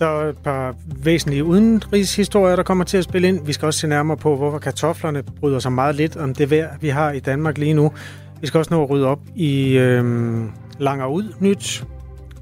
[0.00, 3.46] Der er et par væsentlige udenrigshistorier, der kommer til at spille ind.
[3.46, 6.68] Vi skal også se nærmere på, hvorfor kartoflerne bryder sig meget lidt om det vejr,
[6.80, 7.92] vi har i Danmark lige nu.
[8.40, 11.84] Vi skal også nå at rydde op i øhm, Langer Ud nyt.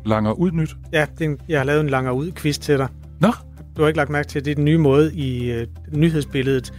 [0.06, 0.76] Langer Ud nyt?
[0.92, 2.88] Ja, det, jeg har lavet en Langer Ud quiz til dig.
[3.20, 3.32] Nå?
[3.76, 6.72] Du har ikke lagt mærke til, at det er den nye måde i øh, nyhedsbilledet,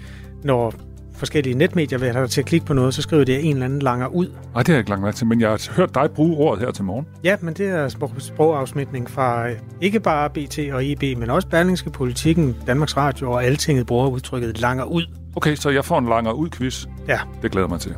[0.44, 0.73] når
[1.19, 3.66] forskellige netmedier vil have dig til at klikke på noget, så skriver det en eller
[3.66, 4.27] anden langer ud.
[4.27, 6.63] Nej, det har jeg ikke lagt mærke til, men jeg har hørt dig bruge ordet
[6.63, 7.05] her til morgen.
[7.23, 11.89] Ja, men det er sprogafsmitning fra øh, ikke bare BT og IB, men også Berlingske
[11.89, 15.03] Politikken, Danmarks Radio og Altinget bruger udtrykket langer ud.
[15.35, 16.85] Okay, så jeg får en langer ud-quiz.
[17.07, 17.19] Ja.
[17.41, 17.95] Det glæder mig til.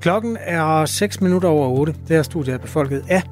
[0.00, 1.92] Klokken er 6 minutter over 8.
[1.92, 3.22] Det her studie er befolket af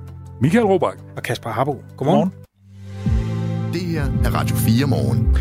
[0.41, 1.73] Michael Robach og Kasper Harbo.
[1.97, 2.31] Godmorgen.
[2.31, 3.73] Godmorgen.
[3.73, 5.37] Det her er Radio 4 morgen.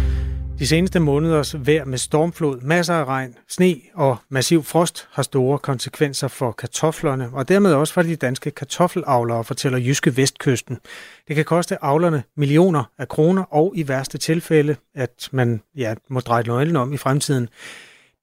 [0.60, 5.60] De seneste måneders vejr med stormflod, masser af regn, sne og massiv frost har store
[5.60, 10.78] konsekvenser for kartoflerne, og dermed også for de danske kartoffelavlere, fortæller Jyske Vestkysten.
[11.28, 16.20] Det kan koste avlerne millioner af kroner, og i værste tilfælde, at man ja, må
[16.20, 17.50] dreje nøglen om i fremtiden.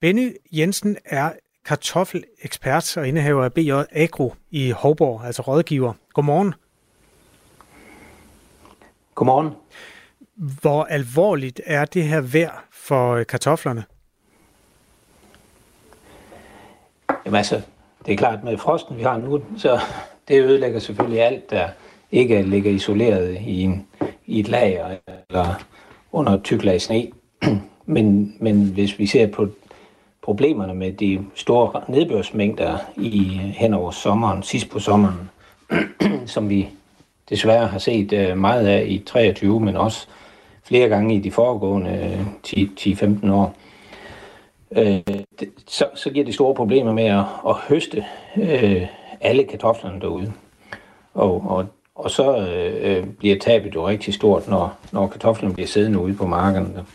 [0.01, 1.31] Benny Jensen er
[1.65, 5.93] kartoffelekspert og indehaver af BJ Agro i Hovborg, altså rådgiver.
[6.13, 6.53] Godmorgen.
[9.15, 9.49] Godmorgen.
[10.35, 13.83] Hvor alvorligt er det her vejr for øh, kartoflerne?
[17.25, 17.61] Jamen altså,
[18.05, 19.79] det er klart med frosten, vi har nu, så
[20.27, 21.69] det ødelægger selvfølgelig alt, der
[22.11, 23.87] ikke ligger isoleret i, en,
[24.25, 24.97] i et lager
[25.29, 25.63] eller
[26.11, 27.07] under et tyk lag sne.
[27.85, 29.47] Men, men hvis vi ser på
[30.23, 33.19] problemerne med de store nedbørsmængder i
[33.55, 35.29] hen over sommeren, sidst på sommeren,
[36.25, 36.69] som vi
[37.29, 40.07] desværre har set øh, meget af i 23, men også
[40.63, 42.61] flere gange i de foregående øh,
[43.27, 43.55] 10-15 år,
[44.71, 44.99] øh,
[45.67, 48.05] så, så giver det store problemer med at, at høste
[48.37, 48.87] øh,
[49.21, 50.33] alle kartoflerne derude.
[51.13, 52.47] Og, og, og så
[52.81, 56.85] øh, bliver tabet jo rigtig stort, når, når kartoflerne bliver siddende ude på markerne.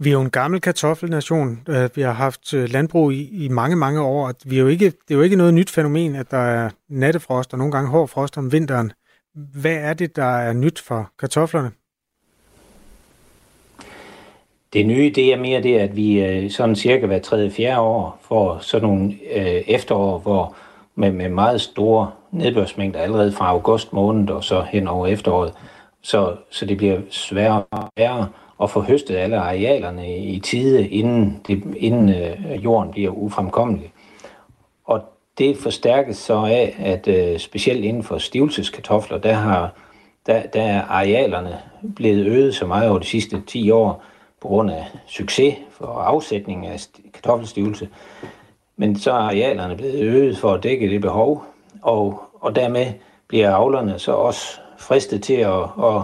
[0.00, 1.60] Vi er jo en gammel kartoffelnation.
[1.68, 4.32] Øh, vi har haft øh, landbrug i, i mange, mange år.
[4.44, 7.52] Vi er jo ikke, det er jo ikke noget nyt fænomen, at der er nattefrost
[7.52, 8.92] og nogle gange hård frost om vinteren.
[9.34, 11.70] Hvad er det, der er nyt for kartoflerne?
[14.72, 18.20] Det nye, det er mere det, at vi øh, sådan cirka hver tredje, fjerde år
[18.22, 20.56] får sådan nogle øh, efterår, hvor
[20.94, 25.52] med, med meget store nedbørsmængder allerede fra august måned og så hen over efteråret.
[26.02, 28.28] Så, så det bliver sværere og sværere
[28.62, 33.92] at få høstet alle arealerne i tide, inden, det, inden øh, jorden bliver ufremkommelig.
[34.84, 35.02] Og
[35.38, 39.74] det forstærkes så af, at øh, specielt inden for stivelseskartofler, der, har,
[40.26, 41.58] der, der er arealerne
[41.96, 44.02] blevet øget så meget over de sidste 10 år,
[44.40, 46.80] på grund af succes for afsætning af
[47.14, 47.88] kartoffelstivelse.
[48.76, 51.44] Men så er arealerne blevet øget for at dække det behov,
[51.82, 52.86] og, og dermed
[53.28, 56.02] bliver avlerne så også fristet til at, at,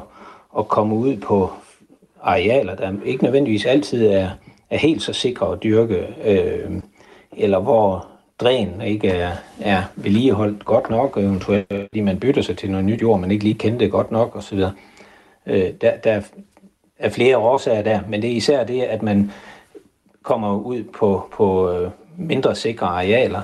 [0.58, 1.50] at komme ud på
[2.24, 4.30] arealer, der ikke nødvendigvis altid er,
[4.70, 6.70] er helt så sikre at dyrke, øh,
[7.36, 8.06] eller hvor
[8.40, 13.02] dræn ikke er, er vedligeholdt godt nok, eventuelt fordi man bytter sig til noget nyt
[13.02, 14.58] jord, man ikke lige kendte godt nok osv.
[15.46, 16.22] Øh, der, der,
[16.98, 19.30] er flere årsager der, men det er især det, at man
[20.22, 23.42] kommer ud på, på øh, mindre sikre arealer,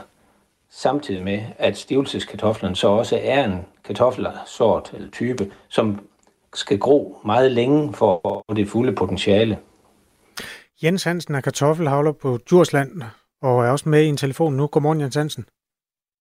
[0.71, 6.01] samtidig med, at stivelseskartoflen så også er en kartoffelsort eller type, som
[6.55, 9.59] skal gro meget længe for det fulde potentiale.
[10.85, 13.03] Jens Hansen er kartoffelhavler på Djursland
[13.43, 14.67] og er også med i en telefon nu.
[14.67, 15.45] Godmorgen, Jens Hansen.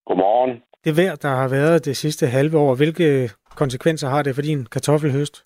[0.06, 0.64] Godmorgen.
[0.86, 4.66] Det vejr, der har været det sidste halve år, hvilke konsekvenser har det for din
[4.66, 5.46] kartoffelhøst?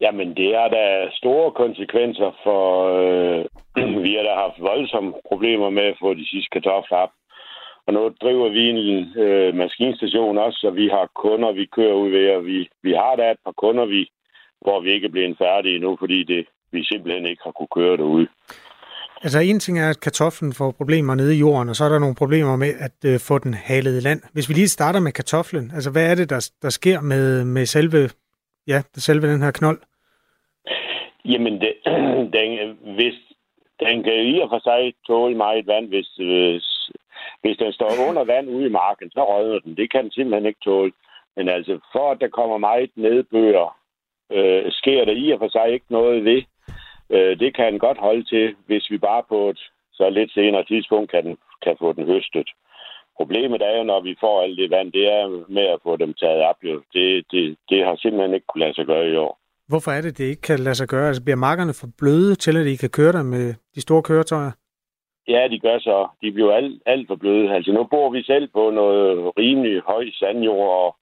[0.00, 0.84] Jamen, det er da
[1.20, 2.62] store konsekvenser, for
[2.98, 3.44] øh,
[4.04, 7.12] vi har da haft voldsomme problemer med at få de sidste kartofler op.
[7.86, 12.10] Og nu driver vi en øh, maskinstation også, så vi har kunder, vi kører ud
[12.10, 14.10] ved, og vi, vi har da et par kunder, vi,
[14.60, 17.96] hvor vi ikke er blevet færdige nu, fordi det, vi simpelthen ikke har kunne køre
[17.96, 18.28] derude.
[19.24, 21.98] Altså en ting er, at kartoflen får problemer nede i jorden, og så er der
[21.98, 24.20] nogle problemer med at øh, få den halet i land.
[24.32, 27.66] Hvis vi lige starter med kartoflen, altså hvad er det, der, der sker med, med
[27.66, 28.10] selve,
[28.66, 29.80] ja, selve den her knold?
[31.24, 31.72] Jamen, det,
[32.36, 32.48] den,
[32.96, 33.16] hvis,
[33.80, 36.90] den kan i og for sig tåle meget vand, hvis, hvis,
[37.44, 39.76] hvis den står under vand ude i marken, så rådner den.
[39.76, 40.92] Det kan den simpelthen ikke tåle.
[41.36, 43.76] Men altså, for at der kommer meget nedbør,
[44.36, 46.42] øh, sker der i og for sig ikke noget ved.
[47.14, 49.60] Øh, det kan den godt holde til, hvis vi bare på et
[49.92, 52.48] så lidt senere tidspunkt kan, den, kan få den høstet.
[53.16, 56.14] Problemet er jo, når vi får alt det vand, det er med at få dem
[56.14, 56.56] taget op.
[56.62, 56.82] Jo.
[56.92, 59.38] Det, det, det har simpelthen ikke kunne lade sig gøre i år.
[59.68, 61.08] Hvorfor er det, det ikke kan lade sig gøre?
[61.08, 64.50] Altså bliver markerne for bløde til, at I kan køre der med de store køretøjer?
[65.28, 66.08] Ja, de gør så.
[66.22, 67.54] De bliver alt, alt for bløde.
[67.54, 70.96] Altså nu bor vi selv på noget rimelig høj sandjord, og,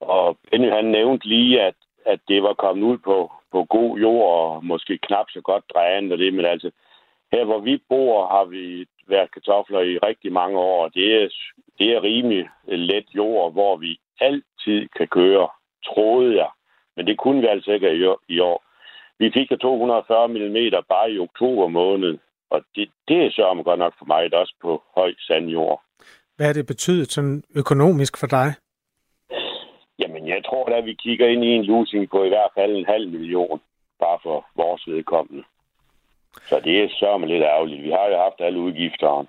[0.00, 1.74] og Benny han nævnte lige, at,
[2.06, 6.12] at det var kommet ud på, på god jord, og måske knap så godt drejende
[6.12, 6.70] og det, men altså
[7.32, 11.28] her hvor vi bor, har vi været kartofler i rigtig mange år, og det er,
[11.78, 15.48] det er rimelig let jord, hvor vi altid kan køre,
[15.84, 16.50] troede jeg.
[16.96, 18.64] Men det kunne vi altså ikke i år.
[19.18, 20.56] Vi fik 240 mm
[20.88, 22.18] bare i oktober måned,
[22.50, 25.82] og det, det er så godt nok for mig, også på høj sandjord.
[26.36, 28.54] Hvad har det betydet sådan økonomisk for dig?
[29.98, 32.84] Jamen, jeg tror at vi kigger ind i en losing på i hvert fald en
[32.84, 33.60] halv million,
[34.00, 35.44] bare for vores vedkommende.
[36.48, 37.82] Så det er sørme lidt ærgerligt.
[37.82, 39.26] Vi har jo haft alle udgifter.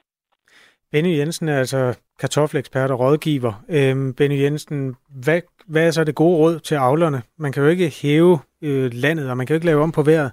[0.92, 3.54] Benny Jensen er altså kartoffelekspert og rådgiver.
[3.70, 7.22] Øhm, Benny Jensen, hvad, hvad er så det gode råd til avlerne?
[7.38, 10.04] Man kan jo ikke hæve øh, landet, og man kan jo ikke lave om på
[10.04, 10.32] vejret.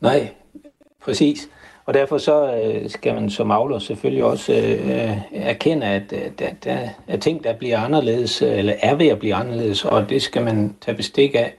[0.00, 0.28] Nej,
[1.02, 1.48] præcis.
[1.84, 6.78] Og derfor så øh, skal man som avler selvfølgelig også øh, erkende, at der, der
[7.08, 10.76] er ting, der bliver anderledes, eller er ved at blive anderledes, og det skal man
[10.80, 11.54] tage bestik af.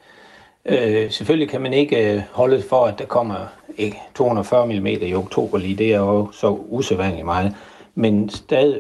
[0.65, 3.35] Øh, selvfølgelig kan man ikke øh, holde for, at der kommer
[3.77, 5.75] ikke 240 mm i oktober lige.
[5.75, 7.55] Det er jo så usædvanligt meget.
[7.95, 8.79] Men stadig,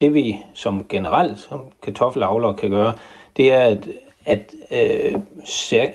[0.00, 2.92] det vi som generelt som kartoffelavlere kan gøre,
[3.36, 3.88] det er at,
[4.28, 5.20] at øh,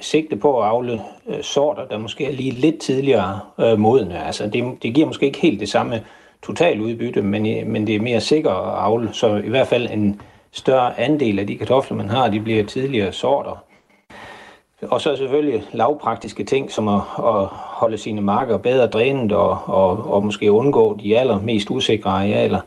[0.02, 4.26] sigte på at avle øh, sorter, der måske er lige lidt tidligere øh, modne.
[4.26, 6.04] Altså det, det giver måske ikke helt det samme
[6.44, 9.90] total udbytte, men, øh, men det er mere sikkert at avle, så i hvert fald
[9.92, 10.22] en
[10.52, 13.64] større andel af de kartofler, man har, de bliver tidligere sorter.
[14.82, 20.14] Og så selvfølgelig lavpraktiske ting, som at, at holde sine marker bedre drænet og, og,
[20.14, 22.62] og måske undgå de allermest usikre arealer.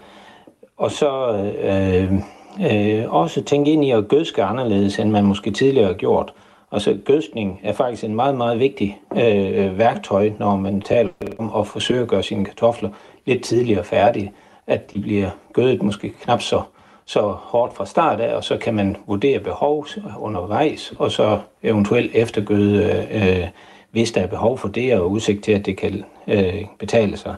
[0.77, 1.33] Og så
[1.63, 2.13] øh,
[2.61, 6.33] øh, også tænke ind i at gødske anderledes, end man måske tidligere har gjort.
[6.73, 11.67] Altså gødskning er faktisk en meget, meget vigtig øh, værktøj, når man taler om at
[11.67, 12.91] forsøge at gøre sine kartofler
[13.27, 14.33] lidt tidligere færdige.
[14.67, 16.63] At de bliver gødet måske knap så
[17.07, 19.87] så hårdt fra start af, og så kan man vurdere behov
[20.19, 23.49] undervejs, og så eventuelt eftergøde, øh,
[23.91, 27.35] hvis der er behov for det, og udsigt til, at det kan øh, betale sig.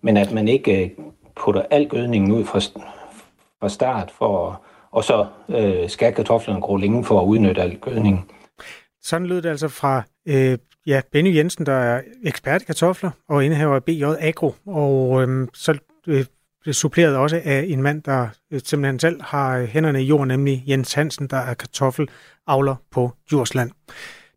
[0.00, 0.90] Men at man ikke øh,
[1.36, 2.60] putter al gødningen ud fra,
[3.62, 8.24] fra start, for, og så øh, skal kartoflerne gro længe for at udnytte al gødningen.
[9.02, 13.44] Sådan lød det altså fra øh, ja, Benny Jensen, der er ekspert i kartofler og
[13.44, 14.54] indehaver af BJ Agro.
[14.66, 16.24] Og øh, så øh,
[16.72, 20.94] suppleret også af en mand, der øh, simpelthen selv har hænderne i jorden, nemlig Jens
[20.94, 23.70] Hansen, der er kartoffelavler på Djursland.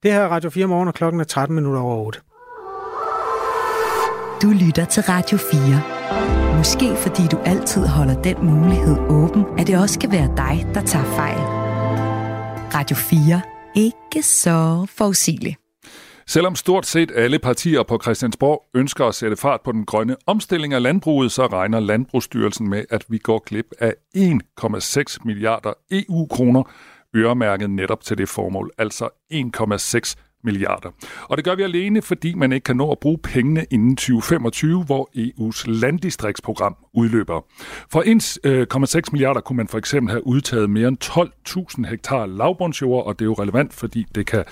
[0.03, 2.19] Det her er Radio 4 morgen, og klokken er 13 minutter over 8.
[4.41, 5.94] Du lytter til Radio 4.
[6.65, 10.81] Måske fordi du altid holder den mulighed åben, at det også kan være dig, der
[10.81, 11.39] tager fejl.
[12.73, 13.41] Radio 4.
[13.75, 15.55] Ikke så forudsigeligt.
[16.27, 20.73] Selvom stort set alle partier på Christiansborg ønsker at sætte fart på den grønne omstilling
[20.73, 26.63] af landbruget, så regner Landbrugsstyrelsen med, at vi går glip af 1,6 milliarder EU-kroner
[27.15, 30.89] øremærket netop til det formål, altså 1,6 milliarder.
[31.23, 34.83] Og det gør vi alene, fordi man ikke kan nå at bruge pengene inden 2025,
[34.83, 37.41] hvor EU's landdistriktsprogram udløber.
[37.91, 43.05] For 1,6 øh, milliarder kunne man for eksempel have udtaget mere end 12.000 hektar lavbundsjord,
[43.05, 44.43] og det er jo relevant, fordi det kan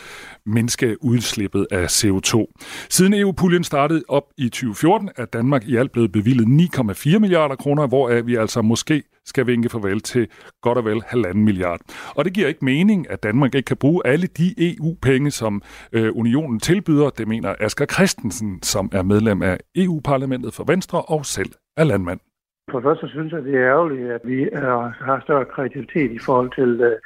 [0.45, 2.45] mindske udslippet af CO2.
[2.89, 7.87] Siden EU-puljen startede op i 2014, er Danmark i alt blevet bevillet 9,4 milliarder kroner,
[7.87, 10.27] hvoraf vi altså måske skal vinke farvel til
[10.61, 11.79] godt og vel halvanden milliard.
[12.15, 15.61] Og det giver ikke mening, at Danmark ikke kan bruge alle de EU-penge, som
[15.93, 17.09] øh, unionen tilbyder.
[17.09, 22.32] Det mener Asger Christensen, som er medlem af EU-parlamentet for Venstre og selv er landmand.
[22.71, 26.19] For det første synes jeg, det er ærgerligt, at vi er, har større kreativitet i
[26.19, 26.97] forhold til, uh,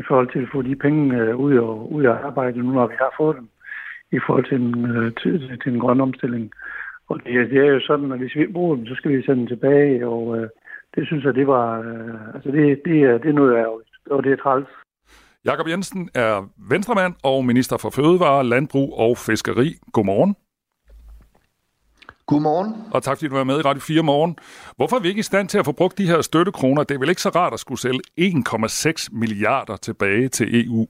[0.00, 2.86] i forhold til at få de penge uh, ud, og, ud af arbejde, nu når
[2.86, 3.48] vi har fået dem,
[4.12, 6.52] i forhold til den, uh, til, til den grønne omstilling.
[7.08, 9.40] Og det, det er jo sådan, at hvis vi bruger dem, så skal vi sende
[9.40, 10.46] dem tilbage, og uh,
[10.94, 14.24] det synes jeg, det var, uh, altså det, det, er, det er noget ærgerligt, og
[14.24, 14.68] det er træls.
[15.44, 19.68] Jakob Jensen er venstremand og minister for Fødevare, Landbrug og Fiskeri.
[19.92, 20.34] Godmorgen.
[22.30, 22.74] Godmorgen.
[22.90, 24.36] Og tak fordi du var med i Radio 4 morgen.
[24.76, 26.82] Hvorfor er vi ikke i stand til at få brugt de her støttekroner?
[26.82, 30.86] Det er vel ikke så rart at skulle sælge 1,6 milliarder tilbage til EU?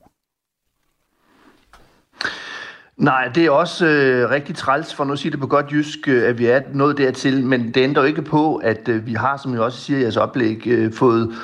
[2.97, 6.28] Nej, det er også øh, rigtig træls, for nu siger det på godt jysk, øh,
[6.28, 9.37] at vi er nået dertil, men det ændrer jo ikke på, at øh, vi har,
[9.37, 11.35] som jeg også siger i jeres oplæg, øh, fået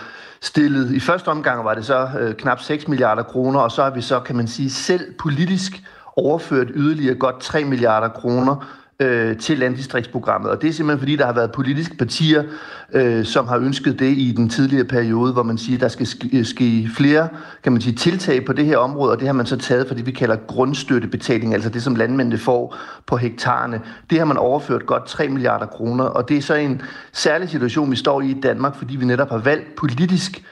[0.41, 0.95] stillet.
[0.95, 4.01] I første omgang var det så øh, knap 6 milliarder kroner, og så har vi
[4.01, 5.73] så, kan man sige, selv politisk
[6.17, 10.51] overført yderligere godt 3 milliarder kroner øh, til landdistriktsprogrammet.
[10.51, 12.45] Og det er simpelthen fordi, der har været politiske partier,
[12.93, 16.45] øh, som har ønsket det i den tidligere periode, hvor man siger, der skal øh,
[16.45, 17.29] ske, flere
[17.63, 19.95] kan man sige, tiltag på det her område, og det har man så taget for
[19.95, 22.77] det, vi kalder grundstøttebetaling, altså det, som landmændene får
[23.07, 23.81] på hektarerne.
[24.11, 27.91] Det har man overført godt 3 milliarder kroner, og det er så en særlig situation,
[27.91, 30.43] vi står i i Danmark, fordi vi netop har valgt politisk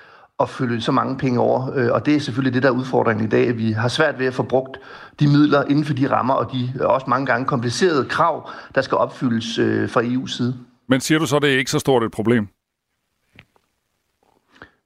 [0.41, 1.71] at følge så mange penge over.
[1.75, 4.19] Øh, og det er selvfølgelig det, der er udfordringen i dag, at vi har svært
[4.19, 4.81] ved at få brugt
[5.21, 8.99] de midler inden for de rammer, og de også mange gange komplicerede krav, der skal
[8.99, 10.55] opfyldes øh, fra EU's side.
[10.88, 12.49] Men siger du så, at det er ikke så stort et problem?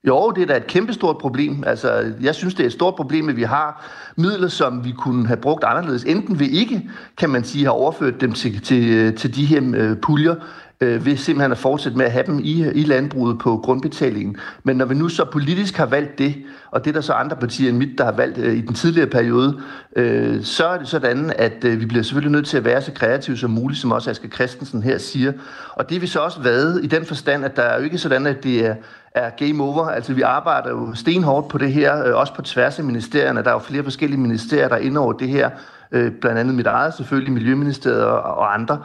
[0.06, 1.64] Jo, det er da et kæmpestort problem.
[1.66, 5.26] Altså, jeg synes, det er et stort problem, at vi har midler, som vi kunne
[5.26, 6.04] have brugt anderledes.
[6.04, 9.96] Enten vi ikke, kan man sige, har overført dem til, til, til de her øh,
[9.96, 10.34] puljer,
[10.80, 14.36] øh, ved simpelthen at fortsætte med at have dem i, i landbruget på grundbetalingen.
[14.62, 16.34] Men når vi nu så politisk har valgt det,
[16.70, 18.74] og det er der så andre partier end mit, der har valgt øh, i den
[18.74, 19.60] tidligere periode,
[19.96, 22.92] øh, så er det sådan, at øh, vi bliver selvfølgelig nødt til at være så
[22.92, 25.32] kreative som muligt, som også Asger Christensen her siger.
[25.72, 27.98] Og det har vi så også været i den forstand, at der er jo ikke
[27.98, 28.74] sådan, at det er
[29.14, 29.86] er game over.
[29.86, 33.42] Altså, vi arbejder jo stenhårdt på det her, øh, også på tværs af ministerierne.
[33.42, 35.50] Der er jo flere forskellige ministerier, der er inde over det her.
[35.92, 38.78] Øh, blandt andet mit eget selvfølgelig, Miljøministeriet og, og andre.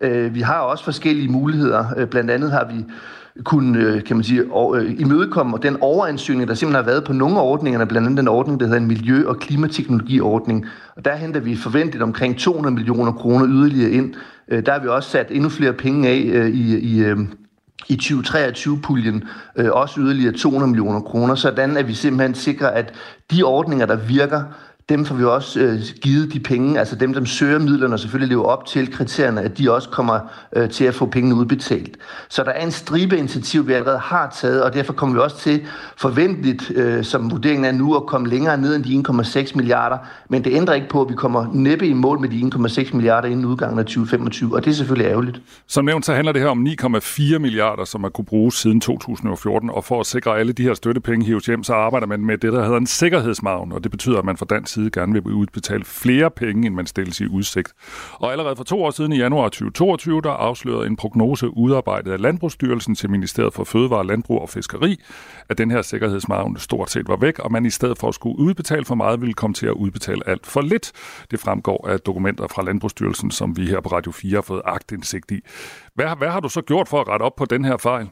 [0.00, 1.84] Øh, vi har også forskellige muligheder.
[1.96, 2.84] Øh, blandt andet har vi
[3.44, 4.40] kunne, øh, kan man sige,
[4.74, 8.28] øh, imødekomme den overansøgning, der simpelthen har været på nogle af ordningerne, blandt andet den
[8.28, 10.66] ordning, der hedder en miljø- og klimateknologiordning.
[10.96, 14.14] Og der henter vi forventet omkring 200 millioner kroner yderligere ind.
[14.62, 16.14] Der har vi også sat endnu flere penge af
[16.52, 17.14] i, i,
[17.88, 19.24] i 2023-puljen
[19.56, 22.94] også yderligere 200 millioner kroner, sådan at vi simpelthen sikrer, at
[23.30, 24.42] de ordninger, der virker,
[24.88, 28.28] dem får vi også øh, givet de penge, altså dem, der søger midlerne og selvfølgelig
[28.28, 30.20] lever op til kriterierne, at de også kommer
[30.56, 31.96] øh, til at få pengene udbetalt.
[32.28, 35.38] Så der er en stribe initiativ, vi allerede har taget, og derfor kommer vi også
[35.38, 35.66] til
[35.96, 40.44] forventeligt, øh, som vurderingen er nu, at komme længere ned end de 1,6 milliarder, men
[40.44, 42.50] det ændrer ikke på, at vi kommer næppe i mål med de
[42.84, 45.40] 1,6 milliarder inden udgangen af 2025, og det er selvfølgelig ærgerligt.
[45.66, 49.70] Som nævnt, så handler det her om 9,4 milliarder, som man kunne bruge siden 2014,
[49.70, 52.52] og for at sikre, alle de her støttepenge hives hjem, så arbejder man med det,
[52.52, 55.84] der hedder en sikkerhedsmagen, og det betyder, at man fra dansk side gerne vil udbetale
[55.84, 57.72] flere penge, end man stilles i udsigt.
[58.12, 62.20] Og allerede for to år siden i januar 2022, der afslørede en prognose udarbejdet af
[62.20, 64.96] Landbrugsstyrelsen til Ministeriet for Fødevare, Landbrug og Fiskeri,
[65.48, 68.38] at den her sikkerhedsmargen stort set var væk, og man i stedet for at skulle
[68.38, 70.92] udbetale for meget, ville komme til at udbetale alt for lidt.
[71.30, 75.30] Det fremgår af dokumenter fra Landbrugsstyrelsen, som vi her på Radio 4 har fået agtindsigt
[75.30, 75.40] i.
[75.94, 78.08] Hvad, hvad har du så gjort for at rette op på den her fejl?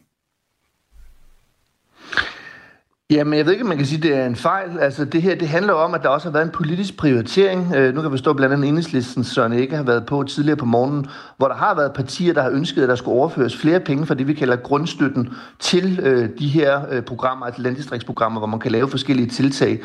[3.10, 4.78] Jamen, jeg ved ikke, om man kan sige, at det er en fejl.
[4.78, 7.74] Altså, det her, det handler om, at der også har været en politisk prioritering.
[7.74, 10.64] Øh, nu kan vi stå blandt andet enhedslisten, Søren ikke har været på tidligere på
[10.64, 11.06] morgenen,
[11.36, 14.14] hvor der har været partier, der har ønsket, at der skulle overføres flere penge for
[14.14, 18.72] det, vi kalder grundstøtten til øh, de her øh, programmer, altså landdistriktsprogrammer, hvor man kan
[18.72, 19.80] lave forskellige tiltag.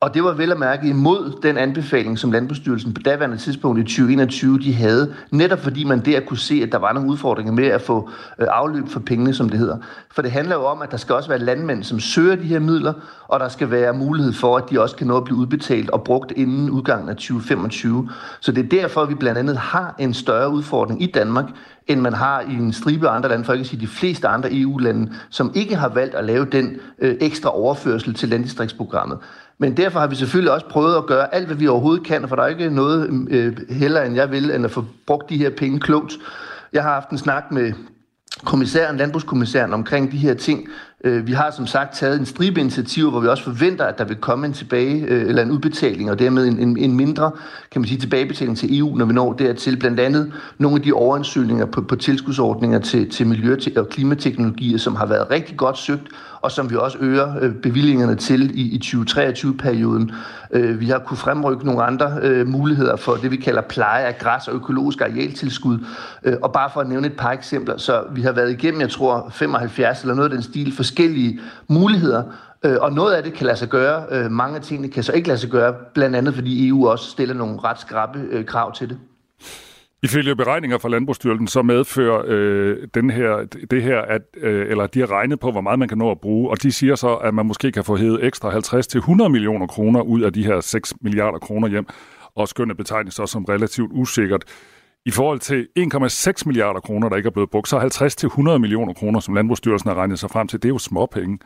[0.00, 3.82] Og det var vel at mærke imod den anbefaling, som Landbrugsstyrelsen på daværende tidspunkt i
[3.82, 7.66] 2021 de havde, netop fordi man der kunne se, at der var nogle udfordringer med
[7.66, 9.76] at få øh, afløb for pengene, som det hedder.
[10.14, 12.58] For det handler jo om, at der skal også være landmænd, som søger de her
[12.64, 12.92] midler,
[13.28, 16.04] og der skal være mulighed for, at de også kan nå at blive udbetalt og
[16.04, 18.10] brugt inden udgangen af 2025.
[18.40, 21.44] Så det er derfor, at vi blandt andet har en større udfordring i Danmark,
[21.86, 24.48] end man har i en stribe andre lande, for ikke at sige de fleste andre
[24.52, 29.18] EU-lande, som ikke har valgt at lave den øh, ekstra overførsel til landdistriktsprogrammet.
[29.58, 32.36] Men derfor har vi selvfølgelig også prøvet at gøre alt, hvad vi overhovedet kan, for
[32.36, 35.50] der er ikke noget øh, heller, end jeg vil, end at få brugt de her
[35.50, 36.18] penge klogt.
[36.72, 37.72] Jeg har haft en snak med
[38.44, 40.68] kommissæren, landbrugskommissæren omkring de her ting.
[41.04, 44.04] Øh, vi har som sagt taget en stribe initiativer, hvor vi også forventer, at der
[44.04, 47.30] vil komme en tilbage øh, eller en udbetaling, og dermed en, en, en mindre
[47.70, 49.76] kan man sige, tilbagebetaling til EU, når vi når dertil.
[49.76, 54.96] Blandt andet nogle af de overansøgninger på, på tilskudsordninger til, til miljø- og klimateknologier, som
[54.96, 56.08] har været rigtig godt søgt,
[56.40, 60.12] og som vi også øger øh, bevillingerne til i, i 2023-perioden.
[60.78, 64.54] Vi har kunne fremrykke nogle andre muligheder for det, vi kalder pleje af græs og
[64.54, 65.78] økologisk arealtilskud.
[66.42, 69.28] Og bare for at nævne et par eksempler, så vi har været igennem, jeg tror,
[69.32, 72.22] 75 eller noget af den stil, forskellige muligheder,
[72.64, 74.04] øh, og noget af det kan lade sig gøre.
[74.10, 77.10] Øh, mange af tingene kan så ikke lade sig gøre, blandt andet fordi EU også
[77.10, 78.98] stiller nogle ret skrappe øh, krav til det.
[80.02, 85.00] Ifølge beregninger fra Landbrugsstyrelsen, så medfører øh, den her, det her, at, øh, eller de
[85.00, 87.34] har regnet på, hvor meget man kan nå at bruge, og de siger så, at
[87.34, 88.50] man måske kan få hævet ekstra
[89.24, 91.86] 50-100 millioner kroner ud af de her 6 milliarder kroner hjem,
[92.34, 94.44] og skønne betegnes så som relativt usikkert.
[95.06, 98.58] I forhold til 1,6 milliarder kroner, der ikke er blevet brugt, så 50 til 100
[98.58, 101.38] millioner kroner, som Landbrugsstyrelsen har regnet sig frem til, det er jo småpenge.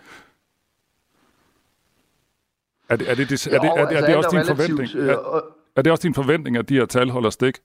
[2.88, 4.90] Er det, er det, er det, er det, er det, er det også din forventning?
[4.94, 5.40] Øh, er,
[5.76, 7.58] er det også din forventning, at de her tal holder stik?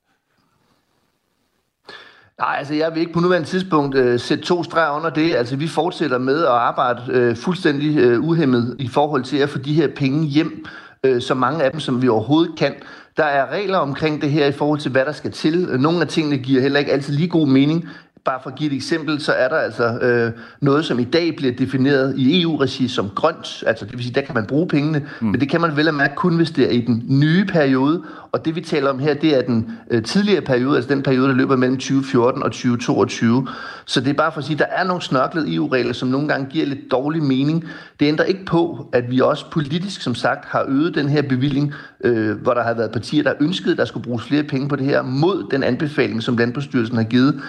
[2.40, 5.36] Nej, altså jeg vil ikke på nuværende tidspunkt øh, sætte to streger under det.
[5.36, 9.58] Altså vi fortsætter med at arbejde øh, fuldstændig øh, uhemmet i forhold til at få
[9.58, 10.66] de her penge hjem,
[11.04, 12.76] øh, så mange af dem, som vi overhovedet kan.
[13.18, 15.80] Der er regler omkring det her i forhold til, hvad der skal til.
[15.80, 17.90] Nogle af tingene giver heller ikke altid lige god mening.
[18.26, 21.36] Bare for at give et eksempel, så er der altså øh, noget, som i dag
[21.36, 23.64] bliver defineret i EU-regi som grønt.
[23.68, 25.28] Altså det vil sige, der kan man bruge pengene, mm.
[25.28, 28.04] men det kan man vel at mærke kun, hvis det er i den nye periode.
[28.32, 31.28] Og det vi taler om her, det er den øh, tidligere periode, altså den periode,
[31.28, 33.48] der løber mellem 2014 og 2022.
[33.86, 36.48] Så det er bare for at sige, der er nogle snørklede EU-regler, som nogle gange
[36.50, 37.66] giver lidt dårlig mening.
[38.00, 41.74] Det ændrer ikke på, at vi også politisk, som sagt, har øget den her bevilling,
[42.04, 44.76] øh, hvor der har været partier, der ønskede, at der skulle bruges flere penge på
[44.76, 47.42] det her, mod den anbefaling, som Landbrugsstyrelsen har givet.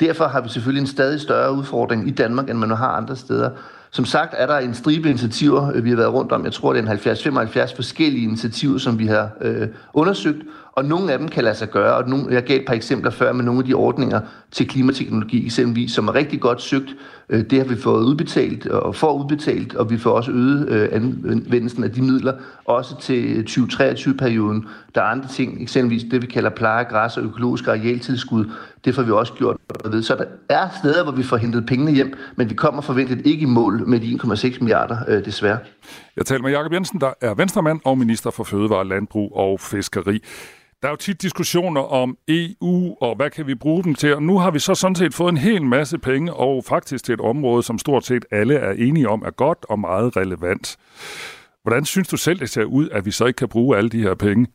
[0.00, 3.50] Derfor har vi selvfølgelig en stadig større udfordring i Danmark, end man har andre steder.
[3.90, 6.44] Som sagt er der en stribe initiativer, øh, vi har været rundt om.
[6.44, 11.12] Jeg tror, det er en 70-75 forskellige initiativer, som vi har øh, undersøgt, og nogle
[11.12, 11.94] af dem kan lade sig gøre.
[11.94, 15.44] Og nogle, jeg gav et par eksempler før med nogle af de ordninger til klimateknologi
[15.46, 16.96] eksempelvis, som er rigtig godt søgt.
[17.28, 20.88] Øh, det har vi fået udbetalt og får udbetalt, og vi får også øget øh,
[20.92, 22.32] anvendelsen af de midler,
[22.64, 24.66] også til øh, 2023-perioden.
[24.94, 28.44] Der er andre ting, eksempelvis det, vi kalder pleje, græs og økologisk arealtilskud.
[28.84, 30.02] Det får vi også gjort ved.
[30.02, 33.42] Så der er steder, hvor vi får hentet pengene hjem, men vi kommer forventeligt ikke
[33.42, 35.58] i mål med de 1,6 milliarder, desværre.
[36.16, 40.22] Jeg taler med Jakob Jensen, der er venstremand og minister for Fødevare, Landbrug og Fiskeri.
[40.82, 44.14] Der er jo tit diskussioner om EU, og hvad kan vi bruge dem til?
[44.14, 47.12] Og nu har vi så sådan set fået en hel masse penge, og faktisk til
[47.12, 50.76] et område, som stort set alle er enige om, er godt og meget relevant.
[51.62, 54.02] Hvordan synes du selv, det ser ud, at vi så ikke kan bruge alle de
[54.02, 54.46] her penge?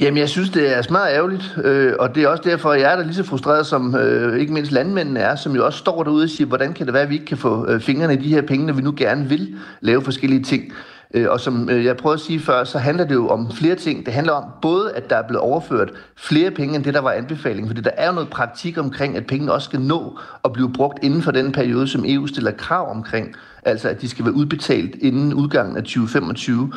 [0.00, 2.96] Jamen, jeg synes, det er smart ærgerligt, øh, og det er også derfor, jeg er
[2.96, 6.24] da lige så frustreret, som øh, ikke mindst landmændene er, som jo også står derude
[6.24, 8.28] og siger, hvordan kan det være, at vi ikke kan få øh, fingrene i de
[8.28, 10.72] her penge, når vi nu gerne vil lave forskellige ting.
[11.14, 13.74] Øh, og som øh, jeg prøvede at sige før, så handler det jo om flere
[13.74, 14.06] ting.
[14.06, 17.12] Det handler om både, at der er blevet overført flere penge end det, der var
[17.12, 17.66] anbefaling.
[17.66, 21.04] Fordi der er jo noget praktik omkring, at pengene også skal nå at blive brugt
[21.04, 23.34] inden for den periode, som EU stiller krav omkring.
[23.62, 26.72] Altså, at de skal være udbetalt inden udgangen af 2025.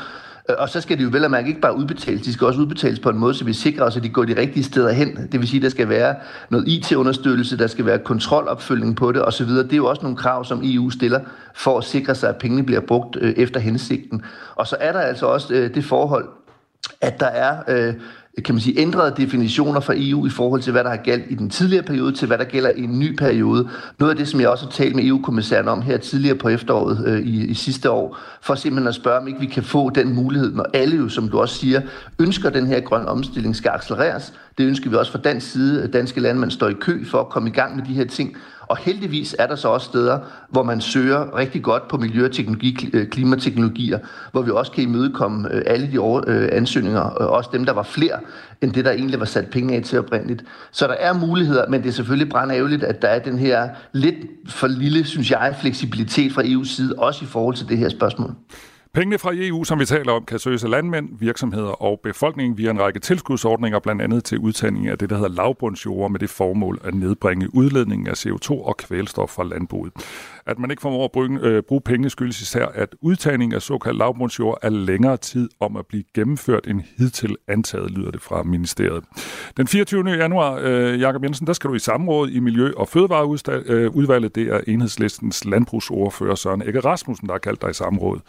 [0.49, 2.59] Øh, og så skal de jo vel og mærke ikke bare udbetales, de skal også
[2.59, 5.27] udbetales på en måde, så vi sikrer os, at de går de rigtige steder hen.
[5.31, 6.15] Det vil sige, at der skal være
[6.49, 9.47] noget IT-understøttelse, der skal være kontrolopfølgning på det osv.
[9.47, 11.19] Det er jo også nogle krav, som EU stiller
[11.55, 14.21] for at sikre sig, at pengene bliver brugt øh, efter hensigten.
[14.55, 16.29] Og så er der altså også øh, det forhold,
[17.01, 17.93] at der er
[18.45, 21.35] kan man sige, ændrede definitioner fra EU i forhold til, hvad der har galt i
[21.35, 23.69] den tidligere periode, til hvad der gælder i en ny periode.
[23.99, 27.03] Noget af det, som jeg også har talt med EU-kommissæren om her tidligere på efteråret
[27.07, 30.15] øh, i, i sidste år, for simpelthen at spørge, om ikke vi kan få den
[30.15, 31.81] mulighed, når alle jo, som du også siger,
[32.19, 34.33] ønsker, at den her grønne omstilling skal accelereres.
[34.57, 35.87] Det ønsker vi også fra dansk side.
[35.87, 38.37] Danske landmænd står i kø for at komme i gang med de her ting.
[38.67, 43.07] Og heldigvis er der så også steder, hvor man søger rigtig godt på miljøteknologi, øh,
[43.07, 43.99] klimateknologier,
[44.31, 48.19] hvor vi også kan imødekomme øh, alle de øh, ansøgninger, også dem, der var flere
[48.61, 50.43] end det, der egentlig var sat penge af til oprindeligt.
[50.71, 54.15] Så der er muligheder, men det er selvfølgelig brændærgerligt, at der er den her lidt
[54.47, 58.35] for lille, synes jeg, fleksibilitet fra EU's side, også i forhold til det her spørgsmål.
[58.97, 62.71] Pengene fra EU, som vi taler om, kan søges af landmænd, virksomheder og befolkningen via
[62.71, 66.79] en række tilskudsordninger, blandt andet til udtagning af det, der hedder lavbundsjord, med det formål
[66.83, 69.93] at nedbringe udledningen af CO2 og kvælstof fra landbruget.
[70.47, 73.97] At man ikke formår at bruge, øh, bruge pengene skyldes især, at udtagning af såkaldt
[73.97, 79.03] lavbundsjord er længere tid om at blive gennemført end hidtil antaget, lyder det fra ministeriet.
[79.57, 80.09] Den 24.
[80.09, 84.37] januar, øh, Jakob Jensen, der skal du i samråd i Miljø- og Fødevareudvalget.
[84.37, 88.19] Øh, det er enhedslistens landbrugsordfører Søren Egge Rasmussen, der har kaldt dig i samråd.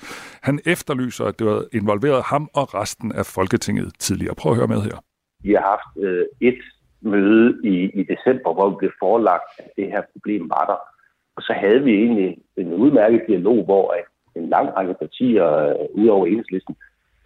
[0.42, 4.34] Han efterlyser, at det var involveret ham og resten af Folketinget tidligere.
[4.34, 4.96] Prøv at høre med her.
[5.42, 6.58] Vi har haft øh, et
[7.00, 10.97] møde i, i december, hvor vi blev forelagt, at det her problem var der.
[11.38, 13.94] Og så havde vi egentlig en udmærket dialog, hvor
[14.36, 16.76] en lang række partier øh, ud over enhedslisten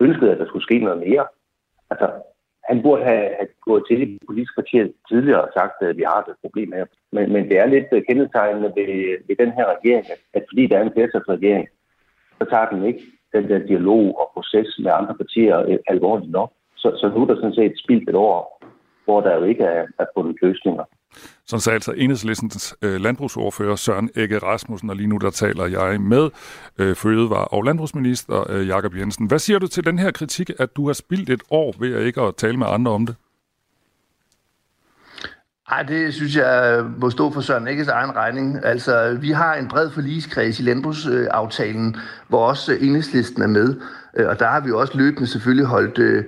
[0.01, 1.25] ønskede, at der skulle ske noget mere.
[1.90, 2.07] Altså,
[2.68, 6.18] han burde have, have gået til de politiske partier tidligere og sagt, at vi har
[6.20, 6.87] et problem her.
[7.12, 8.92] Men, men det er lidt øh, kendetegnende ved,
[9.27, 11.68] ved den her regering, at, at fordi der er en flertalsregering,
[12.38, 13.03] så tager den ikke
[13.35, 16.53] den der dialog og proces med andre partier øh, alvorligt nok.
[16.77, 18.62] Så, så nu er der sådan set spildt et år,
[19.05, 20.85] hvor der jo ikke er, er fundet løsninger.
[21.46, 26.01] Sådan sagde altså enhedslistens øh, landbrugsordfører Søren Egge Rasmussen, og lige nu der taler jeg
[26.01, 26.31] med
[26.79, 29.27] øh, Fødevare- og landbrugsminister øh, Jakob Jensen.
[29.27, 32.03] Hvad siger du til den her kritik, at du har spildt et år ved at
[32.03, 33.16] ikke at tale med andre om det?
[35.70, 38.64] Nej, det synes jeg øh, må stå for Søren Ægges egen regning.
[38.64, 41.96] Altså, vi har en bred forligskreds i landbrugsaftalen,
[42.29, 43.81] hvor også enhedslisten er med.
[44.16, 46.25] Øh, og der har vi også løbende selvfølgelig holdt, øh,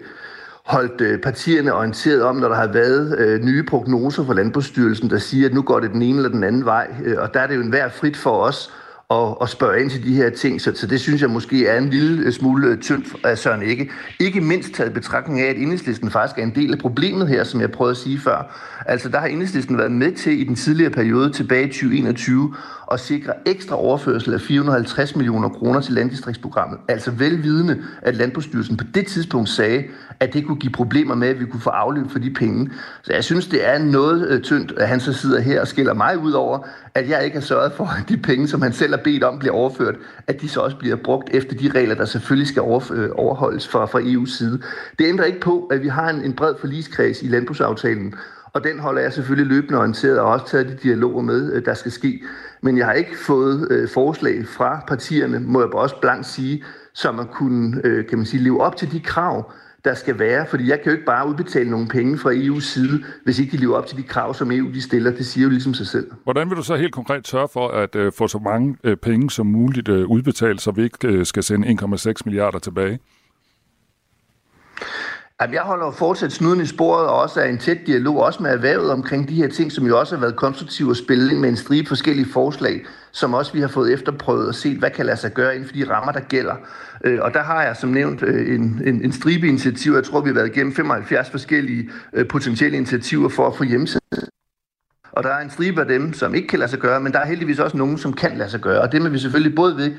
[0.65, 5.19] holdt øh, partierne orienteret om, når der har været øh, nye prognoser fra Landbrugsstyrelsen, der
[5.19, 6.95] siger, at nu går det den ene eller den anden vej.
[7.05, 8.73] Øh, og der er det jo en værd frit for os
[9.11, 10.61] at, at spørge ind til de her ting.
[10.61, 13.91] Så, så det synes jeg måske er en lille øh, smule tyndt af Søren Ikke.
[14.21, 17.61] Ikke mindst taget betragtning af, at enhedslisten faktisk er en del af problemet her, som
[17.61, 18.61] jeg prøvede at sige før.
[18.87, 22.55] Altså der har enhedslisten været med til i den tidligere periode tilbage i 2021
[22.87, 26.79] og sikre ekstra overførsel af 450 millioner kroner til landdistriktsprogrammet.
[26.89, 29.85] Altså velvidende, at Landbrugsstyrelsen på det tidspunkt sagde,
[30.21, 32.71] at det kunne give problemer med, at vi kunne få afløb for de penge.
[33.03, 35.95] Så jeg synes, det er noget øh, tyndt, at han så sidder her og skiller
[35.95, 36.59] mig ud over,
[36.95, 39.39] at jeg ikke har sørget for, at de penge, som han selv har bedt om,
[39.39, 39.95] bliver overført,
[40.27, 43.87] at de så også bliver brugt efter de regler, der selvfølgelig skal øh, overholdes fra,
[43.87, 44.63] fra EU's side.
[44.99, 48.15] Det ændrer ikke på, at vi har en, en bred forligskreds i landbrugsaftalen,
[48.55, 51.75] og den holder jeg selvfølgelig løbende orienteret og også taget de dialoger med, øh, der
[51.75, 52.23] skal ske.
[52.63, 56.65] Men jeg har ikke fået øh, forslag fra partierne, må jeg også blankt sige,
[56.95, 59.53] som at kunne øh, kan man sige, leve op til de krav,
[59.85, 63.05] der skal være, fordi jeg kan jo ikke bare udbetale nogle penge fra EU's side,
[63.25, 65.11] hvis ikke de lever op til de krav, som EU de stiller.
[65.11, 66.11] Det siger jo ligesom sig selv.
[66.23, 69.31] Hvordan vil du så helt konkret sørge for at øh, få så mange øh, penge
[69.31, 72.99] som muligt øh, udbetalt, så vi ikke øh, skal sende 1,6 milliarder tilbage?
[75.45, 78.51] Jamen, jeg holder fortsat snuden i sporet og også er en tæt dialog også med
[78.51, 81.49] erhvervet omkring de her ting, som jo også har været konstruktive at spille ind med
[81.49, 85.17] en stribe forskellige forslag, som også vi har fået efterprøvet og set, hvad kan lade
[85.17, 86.55] sig gøre inden for de rammer, der gælder.
[87.05, 89.97] Øh, og der har jeg som nævnt øh, en, en, en stribe initiativer.
[89.97, 94.01] Jeg tror, vi har været igennem 75 forskellige øh, potentielle initiativer for at få hjemmesiden
[95.17, 97.19] og der er en stribe af dem, som ikke kan lade sig gøre, men der
[97.19, 98.81] er heldigvis også nogen, som kan lade sig gøre.
[98.81, 99.93] Og det er vi selvfølgelig både ved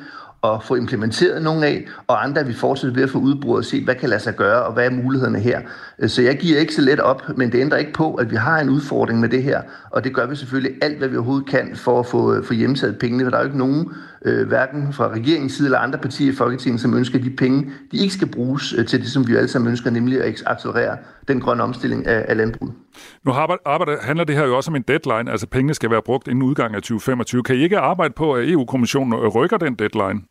[0.44, 3.66] at få implementeret nogle af, og andre er vi fortsat ved at få udbrudt og
[3.66, 5.62] se, hvad kan lade sig gøre, og hvad er mulighederne her.
[6.00, 8.36] Øh, så jeg giver ikke så let op, men det ændrer ikke på, at vi
[8.36, 11.50] har en udfordring med det her, og det gør vi selvfølgelig alt, hvad vi overhovedet
[11.50, 13.92] kan for at få, øh, få hjemtaget pengene, for der er jo ikke nogen,
[14.26, 17.72] øh, hverken fra regeringens side eller andre partier i Folketinget, som ønsker, at de penge,
[17.92, 20.98] de ikke skal bruges øh, til det, som vi alle sammen ønsker, nemlig at accelerere
[21.28, 22.74] den grønne omstilling af, af landbruget.
[23.26, 26.28] Nu arbejder, handler det her jo også om en deadline, altså pengene skal være brugt
[26.28, 27.44] inden udgangen af 2025.
[27.44, 30.22] Kan I ikke arbejde på, at EU-kommissionen rykker den deadline?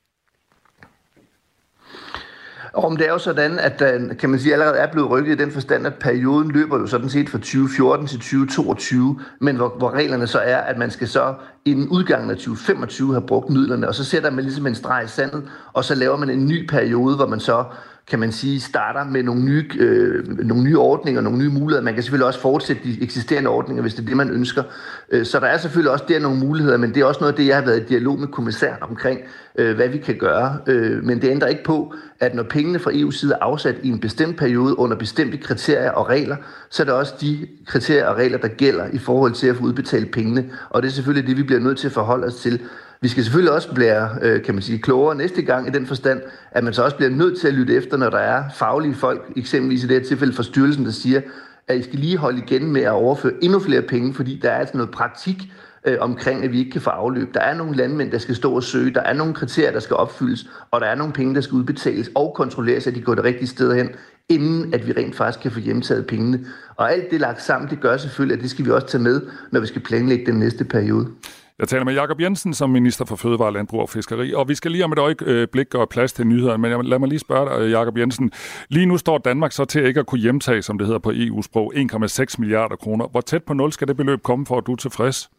[2.75, 5.33] Og om det er jo sådan, at der, kan man sige, allerede er blevet rykket
[5.33, 9.75] i den forstand, at perioden løber jo sådan set fra 2014 til 2022, men hvor,
[9.79, 11.35] hvor reglerne så er, at man skal så
[11.65, 15.09] inden udgangen af 2025 have brugt midlerne, og så sætter man ligesom en streg i
[15.09, 17.65] sandet, og så laver man en ny periode, hvor man så
[18.07, 21.85] kan man sige, starter med nogle nye, øh, nogle nye ordninger, nogle nye muligheder.
[21.85, 24.63] Man kan selvfølgelig også fortsætte de eksisterende ordninger, hvis det er det, man ønsker.
[25.11, 27.37] Øh, så der er selvfølgelig også der nogle muligheder, men det er også noget af
[27.37, 29.21] det, jeg har været i dialog med kommissæren omkring,
[29.59, 30.59] øh, hvad vi kan gøre.
[30.67, 33.89] Øh, men det ændrer ikke på, at når pengene fra EU's side er afsat i
[33.89, 36.37] en bestemt periode under bestemte kriterier og regler,
[36.71, 39.63] så er det også de kriterier og regler, der gælder i forhold til at få
[39.63, 40.51] udbetalt pengene.
[40.71, 42.61] Og det er selvfølgelig det, vi bliver nødt til at forholde os til.
[43.01, 46.23] Vi skal selvfølgelig også blive, øh, kan man sige, klogere næste gang i den forstand,
[46.51, 49.33] at man så også bliver nødt til at lytte efter, når der er faglige folk,
[49.37, 51.21] eksempelvis i det her tilfælde fra styrelsen, der siger,
[51.69, 54.59] at I skal lige holde igen med at overføre endnu flere penge, fordi der er
[54.59, 55.53] altså noget praktik
[55.85, 57.35] øh, omkring, at vi ikke kan få afløb.
[57.35, 59.97] Der er nogle landmænd, der skal stå og søge, der er nogle kriterier, der skal
[59.97, 63.25] opfyldes, og der er nogle penge, der skal udbetales og kontrolleres, at de går det
[63.25, 63.91] rigtige sted hen,
[64.29, 66.47] inden at vi rent faktisk kan få hjemtaget pengene.
[66.77, 69.21] Og alt det lagt sammen, det gør selvfølgelig, at det skal vi også tage med,
[69.51, 71.09] når vi skal planlægge den næste periode.
[71.59, 74.71] Jeg taler med Jakob Jensen som minister for Fødevare, Landbrug og Fiskeri, og vi skal
[74.71, 77.65] lige om et øjeblik øh, gøre plads til nyhederne, men lad mig lige spørge dig,
[77.65, 78.33] øh, Jakob Jensen.
[78.69, 81.73] Lige nu står Danmark så til ikke at kunne hjemtage, som det hedder på EU-sprog,
[81.75, 83.09] 1,6 milliarder kroner.
[83.09, 85.31] Hvor tæt på nul skal det beløb komme, for at du er tilfreds?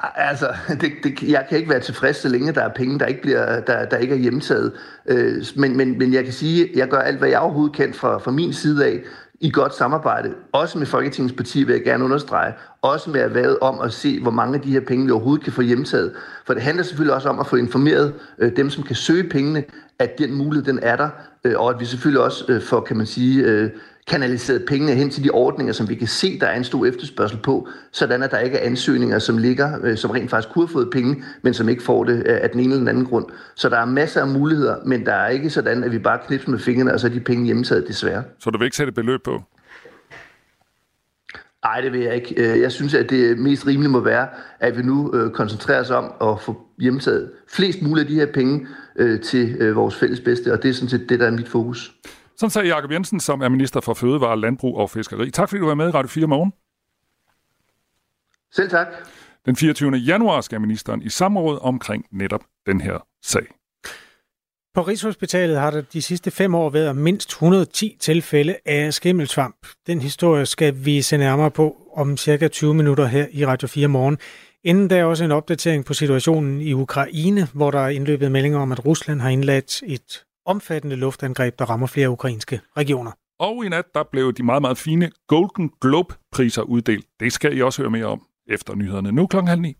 [0.00, 3.22] Altså, det, det, jeg kan ikke være tilfreds, så længe der er penge, der ikke,
[3.22, 4.72] bliver, der, der ikke er hjemtaget.
[5.06, 7.94] Øh, men, men, men jeg kan sige, at jeg gør alt, hvad jeg overhovedet kan
[7.94, 9.00] fra, fra min side af,
[9.40, 13.80] i godt samarbejde, også med Folketingets parti, vil jeg gerne understrege, også med erhvervet om
[13.80, 16.12] at se, hvor mange af de her penge vi overhovedet kan få hjemtaget.
[16.46, 19.64] For det handler selvfølgelig også om at få informeret øh, dem, som kan søge pengene,
[19.98, 21.08] at den mulighed den er der,
[21.44, 23.70] øh, og at vi selvfølgelig også øh, får, kan man sige, øh,
[24.06, 27.38] kanaliseret pengene hen til de ordninger, som vi kan se, der er en stor efterspørgsel
[27.38, 30.72] på, sådan at der ikke er ansøgninger, som ligger, øh, som rent faktisk kunne have
[30.72, 33.26] fået penge, men som ikke får det af den ene eller den anden grund.
[33.54, 36.50] Så der er masser af muligheder, men der er ikke sådan, at vi bare knipser
[36.50, 38.22] med fingrene, og så er de penge hjemmetaget desværre.
[38.38, 39.42] Så du vil ikke sætte et beløb på?
[41.64, 42.34] Nej, det vil jeg ikke.
[42.52, 44.28] Øh, jeg synes, at det mest rimelige må være,
[44.60, 48.26] at vi nu øh, koncentrerer os om at få hjemtaget flest muligt af de her
[48.26, 48.66] penge
[49.22, 51.94] til vores fælles bedste, og det er sådan set det, der er mit fokus.
[52.36, 55.30] Sådan sagde Jakob Jensen, som er minister for Fødevare, Landbrug og Fiskeri.
[55.30, 56.52] Tak fordi du var med i Radio 4 morgen.
[58.52, 58.86] Selv tak.
[59.46, 59.96] Den 24.
[59.96, 63.46] januar skal ministeren i samråd omkring netop den her sag.
[64.74, 69.66] På Rigshospitalet har der de sidste fem år været mindst 110 tilfælde af skimmelsvamp.
[69.86, 73.88] Den historie skal vi se nærmere på om cirka 20 minutter her i Radio 4
[73.88, 74.18] morgen.
[74.64, 78.58] Inden der er også en opdatering på situationen i Ukraine, hvor der er indløbet meldinger
[78.58, 83.12] om, at Rusland har indladt et omfattende luftangreb, der rammer flere ukrainske regioner.
[83.38, 87.06] Og i nat, der blev de meget, meget fine Golden Globe-priser uddelt.
[87.20, 89.12] Det skal I også høre mere om efter nyhederne.
[89.12, 89.76] Nu klokken halv ni.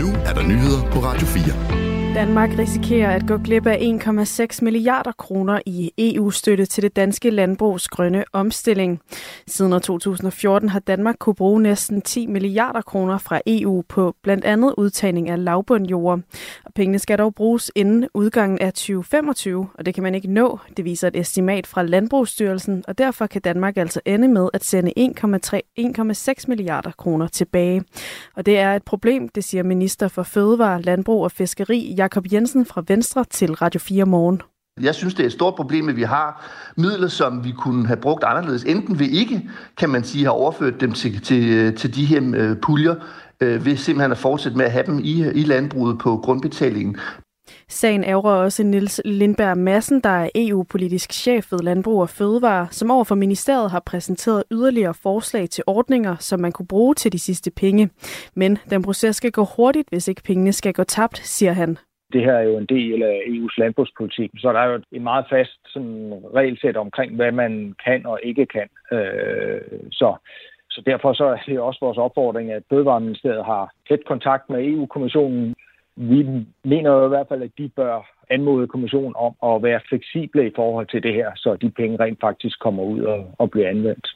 [0.00, 1.87] Nu er der nyheder på Radio 4.
[2.18, 7.88] Danmark risikerer at gå glip af 1,6 milliarder kroner i EU-støtte til det danske landbrugs
[7.88, 9.00] grønne omstilling.
[9.46, 14.74] Siden 2014 har Danmark kunne bruge næsten 10 milliarder kroner fra EU på blandt andet
[14.78, 16.20] udtagning af lavbundjord.
[16.64, 20.58] Og pengene skal dog bruges inden udgangen af 2025, og det kan man ikke nå.
[20.76, 24.92] Det viser et estimat fra Landbrugsstyrelsen, og derfor kan Danmark altså ende med at sende
[24.98, 27.82] 1,6 milliarder kroner tilbage.
[28.36, 32.66] Og det er et problem, det siger minister for Fødevare, Landbrug og Fiskeri, Jakob Jensen
[32.66, 34.42] fra Venstre til Radio 4 Morgen.
[34.80, 37.96] Jeg synes, det er et stort problem, at vi har midler, som vi kunne have
[37.96, 38.64] brugt anderledes.
[38.64, 42.56] Enten vi ikke, kan man sige, har overført dem til, til, til de her øh,
[42.56, 42.94] puljer,
[43.40, 46.96] øh, ved simpelthen at fortsætte med at have dem i, i landbruget på grundbetalingen.
[47.68, 52.90] Sagen ærger også Nils Lindberg Madsen, der er EU-politisk chef ved Landbrug og Fødevare, som
[52.90, 57.50] overfor ministeriet har præsenteret yderligere forslag til ordninger, som man kunne bruge til de sidste
[57.50, 57.90] penge.
[58.34, 61.78] Men den proces skal gå hurtigt, hvis ikke pengene skal gå tabt, siger han.
[62.12, 65.26] Det her er jo en del af EU's landbrugspolitik, så der er jo et meget
[65.30, 68.68] fast sådan, regelsæt omkring, hvad man kan og ikke kan.
[68.92, 70.16] Øh, så,
[70.70, 75.54] så derfor så er det også vores opfordring, at Fødevareministeriet har tæt kontakt med EU-kommissionen.
[75.96, 76.26] Vi
[76.64, 80.52] mener jo i hvert fald, at de bør anmode kommissionen om at være fleksible i
[80.56, 84.06] forhold til det her, så de penge rent faktisk kommer ud og, og bliver anvendt.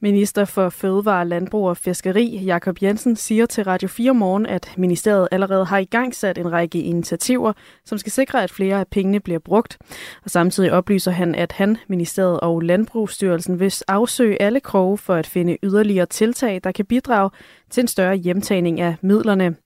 [0.00, 5.28] Minister for Fødevare, Landbrug og Fiskeri, Jakob Jensen, siger til Radio 4 Morgen, at ministeriet
[5.30, 7.52] allerede har i gang sat en række initiativer,
[7.84, 9.78] som skal sikre, at flere af pengene bliver brugt.
[10.24, 15.26] Og samtidig oplyser han, at han, ministeriet og Landbrugsstyrelsen vil afsøge alle kroge for at
[15.26, 17.30] finde yderligere tiltag, der kan bidrage
[17.70, 19.56] til en større hjemtagning af midlerne.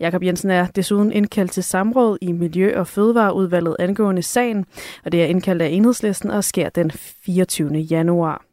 [0.00, 4.66] Jakob Jensen er desuden indkaldt til samråd i Miljø- og Fødevareudvalget angående sagen,
[5.04, 7.78] og det er indkaldt af enhedslisten og sker den 24.
[7.78, 8.47] januar.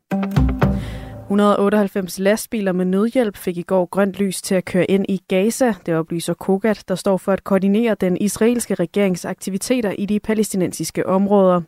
[1.26, 5.74] 198 lastbiler med nødhjælp fik i går grønt lys til at køre ind i Gaza.
[5.86, 11.06] Det oplyser Kogat, der står for at koordinere den israelske regerings aktiviteter i de palæstinensiske
[11.06, 11.62] områder.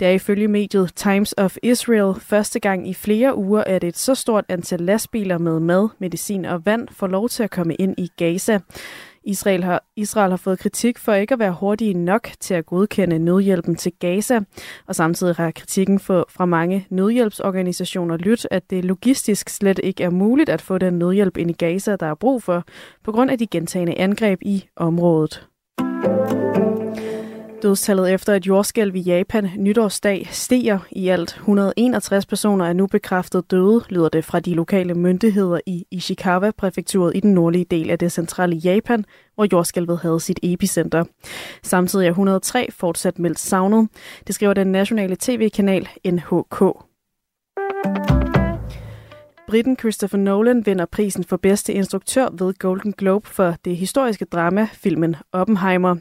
[0.00, 4.14] Det er ifølge mediet Times of Israel første gang i flere uger, at et så
[4.14, 8.10] stort antal lastbiler med mad, medicin og vand får lov til at komme ind i
[8.16, 8.58] Gaza.
[9.26, 13.18] Israel har, Israel har fået kritik for ikke at være hurtige nok til at godkende
[13.18, 14.40] nødhjælpen til Gaza,
[14.86, 20.10] og samtidig har kritikken for, fra mange nødhjælpsorganisationer lyttet, at det logistisk slet ikke er
[20.10, 22.64] muligt at få den nødhjælp ind i Gaza, der er brug for,
[23.04, 25.46] på grund af de gentagende angreb i området.
[27.62, 30.78] Dødstallet efter et jordskælv i Japan nytårsdag stiger.
[30.90, 35.86] I alt 161 personer er nu bekræftet døde, lyder det fra de lokale myndigheder i
[35.90, 41.04] Ishikawa-præfekturet i den nordlige del af det centrale Japan, hvor jordskælvet havde sit epicenter.
[41.62, 43.88] Samtidig er 103 fortsat meldt savnet.
[44.26, 46.62] Det skriver den nationale tv-kanal NHK.
[49.48, 54.68] Britten Christopher Nolan vinder prisen for bedste instruktør ved Golden Globe for det historiske drama,
[54.72, 55.96] filmen Oppenheimer.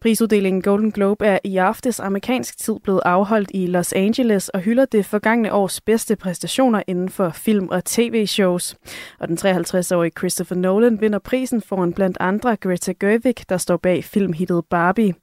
[0.00, 4.84] Prisuddelingen Golden Globe er i aftes amerikansk tid blevet afholdt i Los Angeles og hylder
[4.84, 8.76] det forgangne års bedste præstationer inden for film- og tv-shows.
[9.18, 14.04] Og den 53-årige Christopher Nolan vinder prisen foran blandt andre Greta Gerwig, der står bag
[14.04, 15.14] filmhittet Barbie.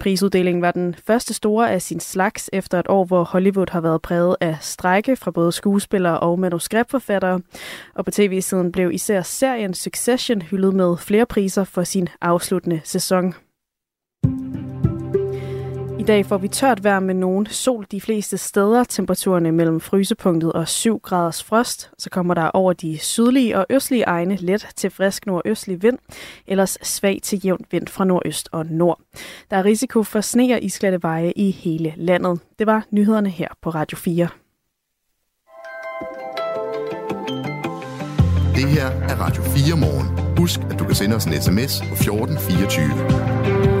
[0.00, 4.02] Prisuddelingen var den første store af sin slags efter et år, hvor Hollywood har været
[4.02, 7.40] præget af strække fra både skuespillere og manuskriptforfattere.
[7.94, 13.34] Og på tv-siden blev især serien Succession hyldet med flere priser for sin afsluttende sæson.
[16.08, 18.84] Dag får vi tørt vejr med nogen sol de fleste steder.
[18.84, 21.90] Temperaturerne mellem frysepunktet og 7 graders frost.
[21.98, 25.98] Så kommer der over de sydlige og østlige egne let til frisk nordøstlig vind,
[26.46, 29.00] ellers svag til jævn vind fra nordøst og nord.
[29.50, 32.40] Der er risiko for sne og isglatte veje i hele landet.
[32.58, 34.28] Det var nyhederne her på Radio 4.
[38.54, 40.36] Det her er Radio 4 morgen.
[40.38, 43.77] Husk, at du kan sende os en sms på 1424.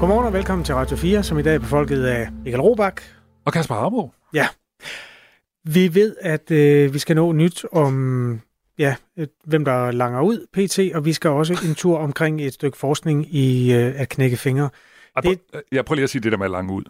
[0.00, 3.06] Godmorgen og velkommen til Radio 4, som i dag er befolket af Michael Robach.
[3.44, 4.10] Og Kasper Harbo.
[4.34, 4.48] Ja.
[5.64, 8.40] Vi ved, at øh, vi skal nå nyt om,
[8.78, 8.96] ja,
[9.44, 13.34] hvem der langer ud, PT, og vi skal også en tur omkring et stykke forskning
[13.34, 14.70] i øh, at knække fingre.
[15.16, 15.34] Ej, prøv,
[15.72, 16.84] jeg prøver lige at sige det der med at lange ud.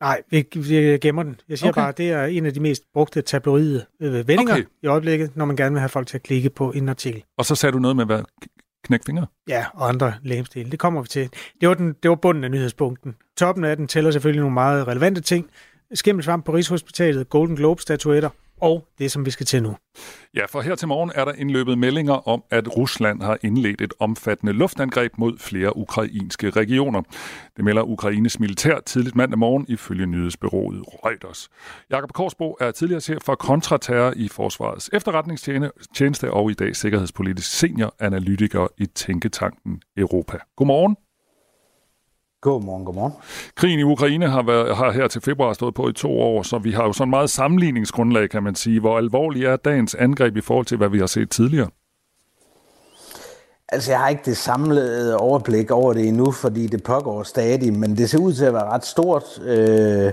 [0.00, 1.40] Nej, vi, vi gemmer den.
[1.48, 1.80] Jeg siger okay.
[1.80, 4.64] bare, det er en af de mest brugte tabloide øh, vendinger okay.
[4.82, 7.24] i øjeblikket, når man gerne vil have folk til at klikke på en artikel.
[7.38, 8.22] Og så sagde du noget med, hvad
[8.86, 9.26] knække fingre?
[9.48, 10.70] Ja, og andre lægemsdele.
[10.70, 11.30] Det kommer vi til.
[11.60, 13.16] Det var, den, det var bunden af nyhedspunkten.
[13.36, 15.50] Toppen af den tæller selvfølgelig nogle meget relevante ting.
[15.94, 18.28] Skimmelsvamp på Rigshospitalet, Golden Globe-statuetter,
[18.60, 19.76] og det, som vi skal til nu.
[20.34, 23.94] Ja, for her til morgen er der indløbet meldinger om, at Rusland har indledt et
[23.98, 27.02] omfattende luftangreb mod flere ukrainske regioner.
[27.56, 31.48] Det melder Ukraines militær tidligt mandag morgen ifølge nyhedsbyrået Reuters.
[31.90, 37.94] Jakob Korsbo er tidligere chef for kontraterror i Forsvarets efterretningstjeneste og i dag sikkerhedspolitisk senior
[38.00, 40.38] analytiker i Tænketanken Europa.
[40.56, 40.96] Godmorgen.
[42.40, 43.12] Godmorgen, godmorgen.
[43.54, 46.58] Krigen i Ukraine har, været, har her til februar stået på i to år, så
[46.58, 48.80] vi har jo sådan meget sammenligningsgrundlag, kan man sige.
[48.80, 51.68] Hvor alvorlig er dagens angreb i forhold til, hvad vi har set tidligere?
[53.68, 57.96] Altså, jeg har ikke det samlede overblik over det endnu, fordi det pågår stadig, men
[57.96, 59.24] det ser ud til at være ret stort.
[59.44, 60.12] Øh,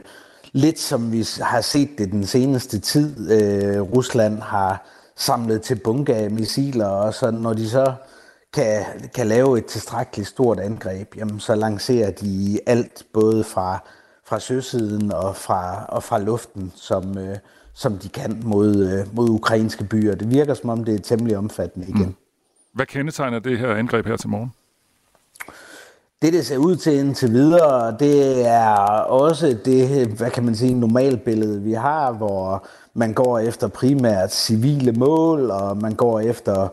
[0.53, 3.31] lidt som vi har set det den seneste tid.
[3.31, 7.93] Øh, Rusland har samlet til bunke af missiler, og så når de så
[8.53, 8.85] kan,
[9.15, 13.79] kan lave et tilstrækkeligt stort angreb, jamen så lancerer de alt, både fra,
[14.25, 17.37] fra søsiden og fra, og fra luften, som, øh,
[17.73, 20.15] som de kan mod, øh, mod ukrainske byer.
[20.15, 22.05] Det virker som om, det er temmelig omfattende igen.
[22.05, 22.15] Mm.
[22.73, 24.53] Hvad kendetegner det her angreb her til morgen?
[26.21, 30.73] Det, det ser ud til indtil videre, det er også det, hvad kan man sige,
[30.73, 36.67] normalbillede, vi har, hvor man går efter primært civile mål, og man går efter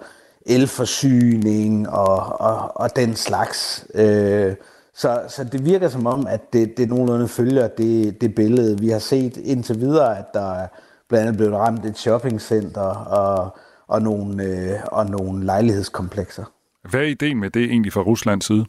[0.51, 3.87] elforsyning og, og, og den slags.
[3.95, 4.55] Øh,
[4.95, 8.89] så, så det virker som om, at det, det nogenlunde følger det, det billede, vi
[8.89, 10.69] har set indtil videre, at der er
[11.09, 13.57] blandt andet blevet ramt et shoppingcenter og,
[13.89, 16.45] og, nogle, øh, og nogle lejlighedskomplekser.
[16.91, 18.65] Hvad er ideen med det egentlig fra Ruslands side?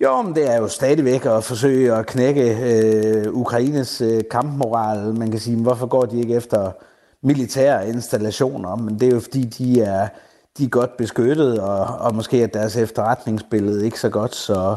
[0.00, 5.14] Jo, men det er jo stadigvæk at forsøge at knække øh, Ukraines øh, kampmoral.
[5.14, 6.72] Man kan sige, hvorfor går de ikke efter
[7.22, 10.08] militære installationer, men det er jo fordi, de er,
[10.58, 14.76] de er godt beskyttet, og, og måske er deres efterretningsbillede ikke så godt, så,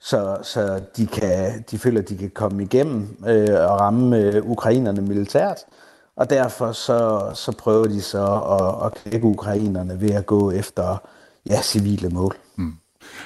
[0.00, 4.50] så, så de, kan, de føler, at de kan komme igennem øh, og ramme øh,
[4.50, 5.58] ukrainerne militært.
[6.16, 8.24] Og derfor så, så prøver de så
[8.60, 10.96] at, at knække ukrainerne ved at gå efter
[11.50, 12.36] ja, civile mål.
[12.56, 12.72] Mm.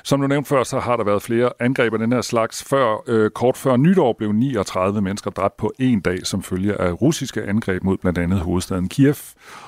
[0.05, 2.65] Som du nævnte før, så har der været flere angreb af den her slags.
[2.65, 7.03] Før, øh, kort før nytår blev 39 mennesker dræbt på en dag som følge af
[7.03, 9.15] russiske angreb mod blandt andet hovedstaden Kiev.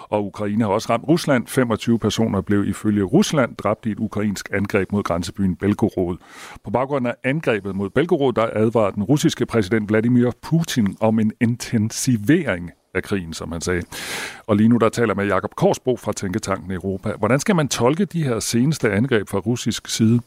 [0.09, 1.47] Og Ukraine har også ramt Rusland.
[1.47, 6.17] 25 personer blev ifølge Rusland dræbt i et ukrainsk angreb mod grænsebyen Belgorod.
[6.65, 11.33] På baggrund af angrebet mod Belgorod, der advarede den russiske præsident Vladimir Putin om en
[11.41, 13.83] intensivering af krigen, som han sagde.
[14.47, 17.13] Og lige nu der taler med Jakob Korsbro fra Tænketanken Europa.
[17.19, 20.21] Hvordan skal man tolke de her seneste angreb fra russisk side?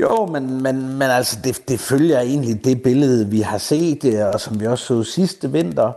[0.00, 4.26] Jo, men, men, men altså, det, det følger egentlig det billede, vi har set, øh,
[4.32, 5.92] og som vi også så sidste vinter.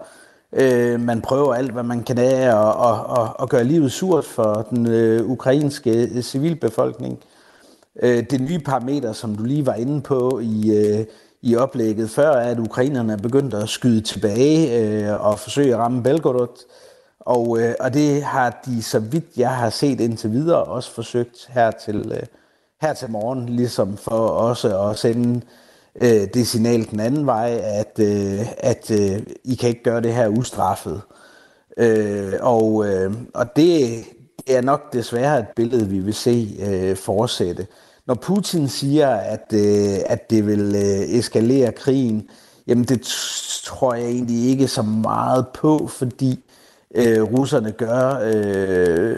[0.53, 4.25] Øh, man prøver alt, hvad man kan af, og, og, og, og gøre livet surt
[4.25, 7.19] for den øh, ukrainske øh, civilbefolkning.
[8.03, 11.05] Øh, det nye parameter, som du lige var inde på i, øh,
[11.57, 16.65] oplægget før, at ukrainerne begyndte at skyde tilbage øh, og forsøge at ramme Belgorod.
[17.19, 21.49] Og, øh, og det har de, så vidt jeg har set indtil videre, også forsøgt
[21.49, 22.23] her til, øh,
[22.81, 25.41] her til morgen, ligesom for også at sende
[26.01, 30.13] øh, det signal den anden vej, at, øh, at øh, I kan ikke gøre det
[30.13, 31.01] her ustraffet.
[31.77, 34.03] Øh, og øh, og det,
[34.47, 37.67] det er nok desværre et billede, vi vil se øh, fortsætte.
[38.07, 42.27] Når Putin siger, at, øh, at det vil øh, eskalere krigen,
[42.67, 43.01] jamen det
[43.63, 46.39] tror jeg egentlig ikke så meget på, fordi
[46.95, 49.15] øh, russerne gør øh,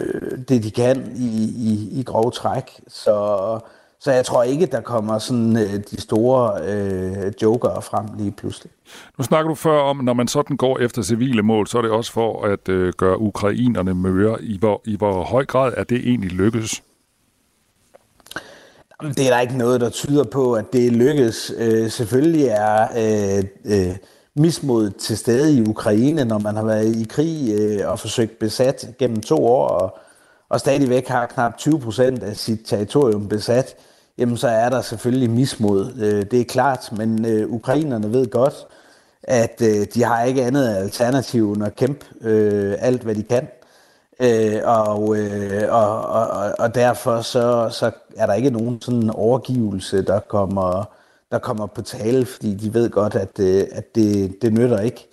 [0.48, 2.80] det, de kan i, i, i grov træk.
[2.88, 3.58] Så,
[4.00, 8.72] så jeg tror ikke, der kommer sådan øh, de store øh, jokere frem lige pludselig.
[9.18, 11.90] Nu snakker du før om, når man sådan går efter civile mål, så er det
[11.90, 14.42] også for at øh, gøre ukrainerne møre.
[14.42, 16.82] I hvor, I hvor høj grad er det egentlig lykkes?
[19.12, 21.52] Det er der ikke noget, der tyder på, at det lykkes.
[21.58, 23.96] Øh, selvfølgelig er øh, øh,
[24.36, 28.88] mismod til stede i Ukraine, når man har været i krig øh, og forsøgt besat
[28.98, 29.98] gennem to år, og,
[30.48, 33.74] og stadigvæk har knap 20 procent af sit territorium besat,
[34.18, 35.92] jamen så er der selvfølgelig mismod.
[35.98, 38.66] Øh, det er klart, men øh, ukrainerne ved godt,
[39.22, 43.42] at øh, de har ikke andet alternativ end at kæmpe øh, alt, hvad de kan.
[43.42, 43.63] Øh,
[44.64, 50.20] og, øh, og, og, og derfor så, så er der ikke nogen sådan overgivelse, der
[50.20, 50.84] kommer,
[51.30, 55.08] der kommer på tale, fordi de ved godt, at, øh, at det, det nytter ikke.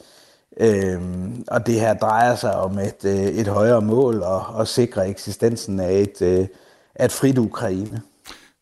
[0.58, 1.02] Øh,
[1.48, 5.80] og det her drejer sig om et, øh, et højere mål og, og sikre eksistensen
[5.80, 6.48] af et, øh,
[6.96, 8.02] af et frit Ukraine.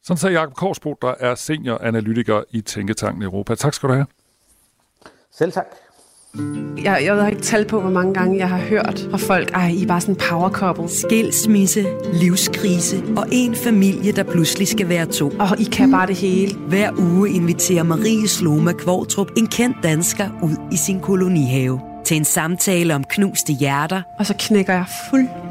[0.03, 3.55] Sådan sagde Jacob Korsbo, der er senioranalytiker i Tænketanken Europa.
[3.55, 4.05] Tak skal du have.
[5.31, 5.67] Selv tak.
[6.84, 9.67] Jeg, jeg har ikke talt på, hvor mange gange jeg har hørt fra folk, ej,
[9.67, 10.89] I er bare sådan en power couple.
[10.89, 15.32] Skilsmisse, livskrise og en familie, der pludselig skal være to.
[15.39, 16.55] Og I kan bare det hele.
[16.55, 22.25] Hver uge inviterer Marie Sloma Kvartrup en kendt dansker ud i sin kolonihave til en
[22.25, 24.01] samtale om knuste hjerter.
[24.19, 24.86] Og så knækker jeg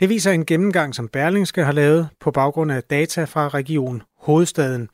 [0.00, 4.88] Det viser en gennemgang, som Berlingske har lavet på baggrund af data fra region Hovedstaden.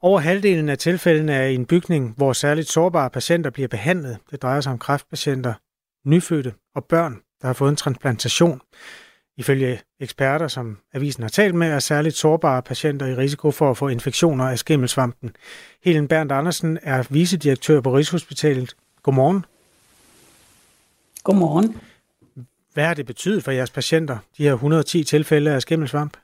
[0.00, 4.18] Over halvdelen af tilfældene er i en bygning, hvor særligt sårbare patienter bliver behandlet.
[4.30, 5.54] Det drejer sig om kræftpatienter,
[6.04, 8.60] nyfødte og børn, der har fået en transplantation.
[9.36, 13.76] Ifølge eksperter, som avisen har talt med, er særligt sårbare patienter i risiko for at
[13.76, 15.36] få infektioner af skimmelsvampen.
[15.84, 18.76] Helen Berndt Andersen er vicedirektør på Rigshospitalet.
[19.02, 19.44] Godmorgen.
[21.24, 21.76] Godmorgen.
[22.76, 26.16] Hvad har det betydet for jeres patienter, de her 110 tilfælde af skimmelsvamp?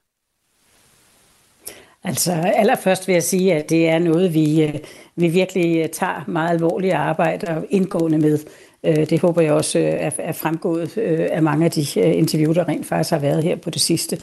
[2.05, 4.75] Altså allerførst vil jeg sige, at det er noget, vi, øh,
[5.17, 8.39] vi virkelig øh, tager meget alvorligt arbejde og indgående med.
[8.85, 9.79] Øh, det håber jeg også
[10.19, 10.99] er fremgået
[11.33, 14.19] af mange af de interviews, der rent faktisk har været her på det sidste.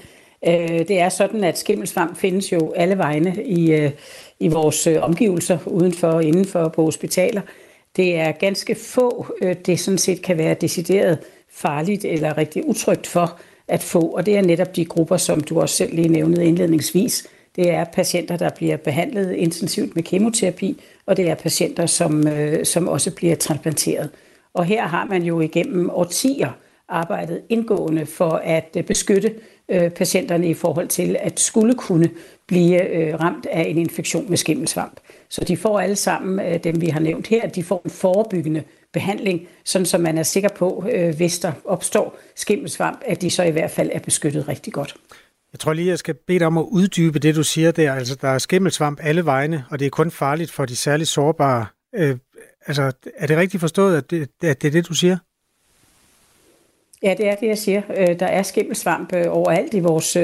[0.87, 3.89] Det er sådan, at skimmelsvamp findes jo alle vegne i,
[4.39, 7.41] i vores omgivelser, udenfor og indenfor på hospitaler.
[7.95, 9.25] Det er ganske få,
[9.65, 11.19] det sådan set kan være decideret
[11.51, 15.61] farligt eller rigtig utrygt for at få, og det er netop de grupper, som du
[15.61, 17.27] også selv lige nævnede indledningsvis.
[17.55, 22.65] Det er patienter, der bliver behandlet intensivt med kemoterapi, og det er patienter, som, øh,
[22.65, 24.09] som også bliver transplanteret.
[24.53, 26.49] Og her har man jo igennem årtier
[26.89, 29.33] arbejdet indgående for at øh, beskytte
[29.69, 32.09] øh, patienterne i forhold til at skulle kunne
[32.47, 34.99] blive øh, ramt af en infektion med skimmelsvamp.
[35.29, 38.63] Så de får alle sammen, øh, dem vi har nævnt her, de får en forebyggende
[38.93, 43.43] behandling, sådan så man er sikker på, øh, hvis der opstår skimmelsvamp, at de så
[43.43, 44.95] i hvert fald er beskyttet rigtig godt.
[45.53, 47.93] Jeg tror lige, jeg skal bede dig om at uddybe det, du siger der.
[47.93, 51.65] Altså, der er skimmelsvamp alle vegne, og det er kun farligt for de særligt sårbare.
[51.95, 52.17] Øh,
[52.67, 55.17] altså, er det rigtigt forstået, at det, at det er det, du siger?
[57.03, 57.81] Ja, det er det, jeg siger.
[57.97, 60.17] Øh, der er skimmelsvamp øh, overalt i vores,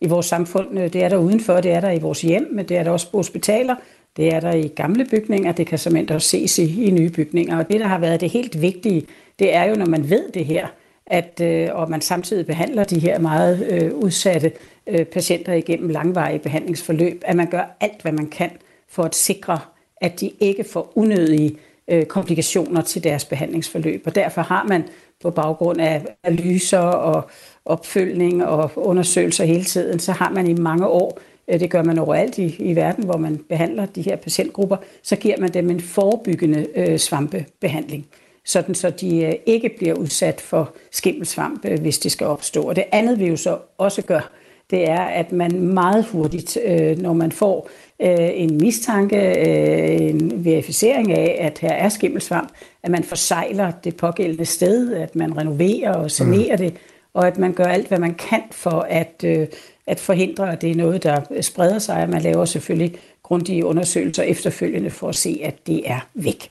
[0.00, 0.78] i vores samfund.
[0.78, 3.10] Det er der udenfor, det er der i vores hjem, men det er der også
[3.10, 3.76] på hospitaler,
[4.16, 7.58] det er der i gamle bygninger, det kan simpelthen også ses i, i nye bygninger.
[7.58, 9.06] Og det, der har været det helt vigtige,
[9.38, 10.66] det er jo, når man ved det her,
[11.06, 14.52] at, øh, og man samtidig behandler de her meget øh, udsatte
[14.86, 18.50] øh, patienter igennem langvarige behandlingsforløb, at man gør alt, hvad man kan
[18.88, 19.58] for at sikre,
[19.96, 21.56] at de ikke får unødige
[21.88, 24.02] øh, komplikationer til deres behandlingsforløb.
[24.06, 24.84] Og derfor har man
[25.22, 27.30] på baggrund af analyser og
[27.64, 31.18] opfølgning og undersøgelser hele tiden, så har man i mange år
[31.58, 34.76] det gør man overalt i, i verden, hvor man behandler de her patientgrupper.
[35.02, 38.06] Så giver man dem en forebyggende øh, svampebehandling,
[38.44, 42.62] sådan så de øh, ikke bliver udsat for skimmelsvamp, øh, hvis det skal opstå.
[42.62, 44.30] Og det andet, vi jo så også gør,
[44.70, 47.70] det er, at man meget hurtigt, øh, når man får
[48.02, 52.48] øh, en mistanke, øh, en verificering af, at her er skimmelsvamp,
[52.82, 56.62] at man forsejler det pågældende sted, at man renoverer og sanerer mm.
[56.62, 56.74] det,
[57.14, 59.46] og at man gør alt, hvad man kan for at, øh,
[59.90, 62.08] at forhindre, at det er noget, der spreder sig.
[62.08, 66.50] Man laver selvfølgelig grundige undersøgelser efterfølgende for at se, at det er væk.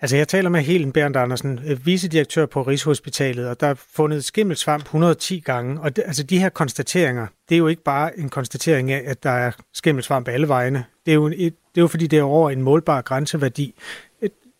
[0.00, 4.24] Altså, jeg taler med Helen Bernd Andersen, øh, vicedirektør på Rigshospitalet, og der er fundet
[4.24, 5.80] skimmelsvamp 110 gange.
[5.80, 9.22] Og det, altså, de her konstateringer, det er jo ikke bare en konstatering af, at
[9.22, 10.84] der er skimmelsvamp alle vegne.
[11.06, 11.34] Det er jo, et,
[11.74, 13.74] det er jo fordi, det er over en målbar grænseværdi.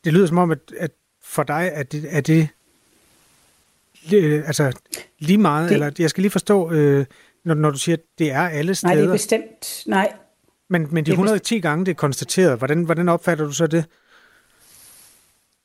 [0.05, 0.91] Det lyder som om, at, at
[1.22, 2.49] for dig er det, er det
[4.47, 4.72] altså
[5.18, 7.07] lige meget, det, eller jeg skal lige forstå, øh,
[7.45, 8.95] når, når du siger, at det er alle steder.
[8.95, 10.12] Nej, det er bestemt, nej.
[10.70, 13.84] Men, men de 110 gange, det er konstateret, hvordan, hvordan opfatter du så det?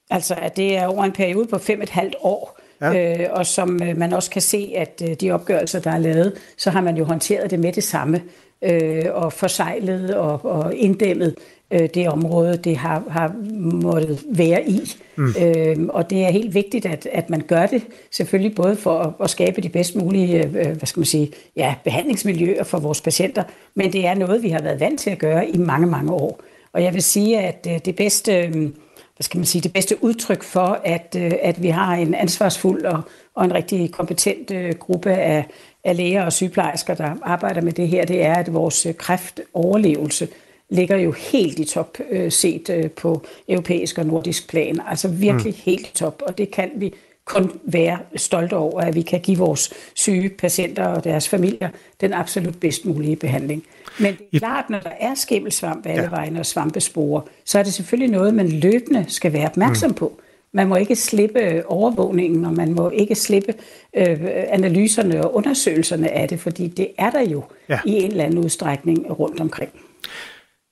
[0.10, 3.24] Altså, at det er over en periode på fem et halvt år, ja.
[3.24, 6.38] øh, og som øh, man også kan se, at øh, de opgørelser, der er lavet,
[6.58, 8.22] så har man jo håndteret det med det samme,
[8.64, 11.36] øh, og forsejlet og, og inddæmmet
[11.72, 14.82] øh, det område, det har, har måttet være i.
[15.16, 15.34] Mm.
[15.42, 19.14] Øh, og det er helt vigtigt, at, at man gør det, selvfølgelig både for at,
[19.24, 23.44] at skabe de bedst mulige øh, hvad skal man sige, ja, behandlingsmiljøer for vores patienter,
[23.76, 26.42] men det er noget, vi har været vant til at gøre i mange, mange år.
[26.74, 28.42] Og jeg vil sige, at øh, det bedste...
[28.42, 28.70] Øh,
[29.16, 32.86] hvad skal man sige, det bedste udtryk for, at, øh, at vi har en ansvarsfuld
[32.86, 33.02] og,
[33.36, 35.46] og en rigtig kompetent øh, gruppe af,
[35.84, 40.28] af læger og sygeplejersker, der arbejder med det her, det er, at vores kræftoverlevelse
[40.70, 44.82] ligger jo helt i top øh, set øh, på europæisk og nordisk plan.
[44.88, 45.62] Altså virkelig mm.
[45.64, 46.94] helt i top, og det kan vi
[47.26, 51.70] kun være stolte over, at vi kan give vores syge patienter og deres familier
[52.02, 53.64] den absolut bedst mulige behandling.
[54.00, 56.10] Men det er klart, når der er skimmelsvamp alle ja.
[56.10, 59.96] vegne og svampesporer, så er det selvfølgelig noget, man løbende skal være opmærksom mm.
[59.96, 60.20] på.
[60.54, 63.54] Man må ikke slippe overvågningen, og man må ikke slippe
[63.98, 64.18] øh,
[64.58, 67.80] analyserne og undersøgelserne af det, fordi det er der jo ja.
[67.86, 69.72] i en eller anden udstrækning rundt omkring.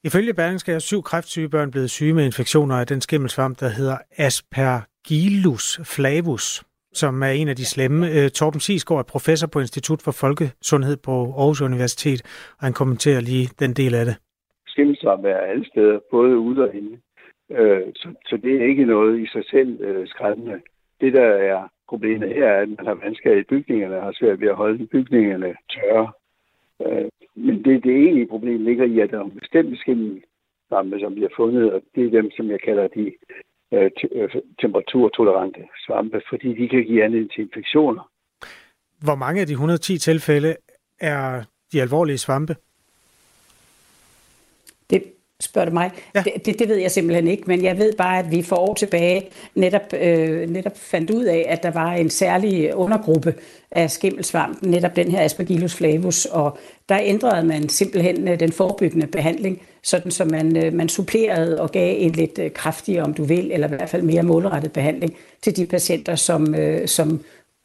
[0.03, 3.97] Ifølge Berlingske er syv kræftsyge børn blevet syge med infektioner af den skimmelsvamp, der hedder
[4.17, 6.63] Aspergillus flavus,
[6.93, 8.11] som er en af de slemme.
[8.11, 12.21] Øh, Torben Sisgaard er professor på Institut for Folkesundhed på Aarhus Universitet,
[12.59, 14.15] og han kommenterer lige den del af det.
[14.67, 16.97] Skimmelsvamp er alle steder, både ude og inde.
[17.57, 20.61] Øh, så, så det er ikke noget i sig selv øh, skræmmende.
[21.01, 24.41] Det, der er problemet her, er, at man har vanskeligheder i bygningerne, og har svært
[24.41, 26.11] ved at holde bygningerne tørre.
[26.85, 31.13] Øh, men det, det egentlige problem ligger i, at der er nogle bestemte skimmelsvampe, som
[31.15, 33.13] bliver fundet, og det er dem, som jeg kalder de
[33.73, 34.29] øh, øh,
[34.61, 38.03] temperaturtolerante svampe, fordi de kan give anledning til infektioner.
[39.05, 40.55] Hvor mange af de 110 tilfælde
[40.99, 41.43] er
[41.73, 42.55] de alvorlige svampe?
[45.41, 45.91] Spørger du mig.
[46.15, 46.23] Ja.
[46.23, 48.73] Det, det, det ved jeg simpelthen ikke, men jeg ved bare, at vi for år
[48.73, 53.33] tilbage netop, øh, netop fandt ud af, at der var en særlig undergruppe
[53.71, 56.57] af skimmelsvamp, netop den her Aspergillus flavus, og
[56.89, 61.71] der ændrede man simpelthen øh, den forebyggende behandling, sådan så man, øh, man supplerede og
[61.71, 65.15] gav en lidt øh, kraftigere, om du vil, eller i hvert fald mere målrettet behandling
[65.41, 67.19] til de patienter, som, som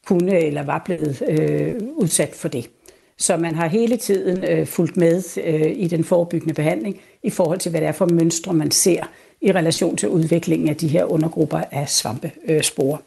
[0.06, 2.70] kunne eller var blevet øh, udsat for det.
[3.18, 7.58] Så man har hele tiden øh, fulgt med øh, i den forebyggende behandling i forhold
[7.58, 9.02] til, hvad det er for mønstre, man ser
[9.40, 12.98] i relation til udviklingen af de her undergrupper af svampesporer.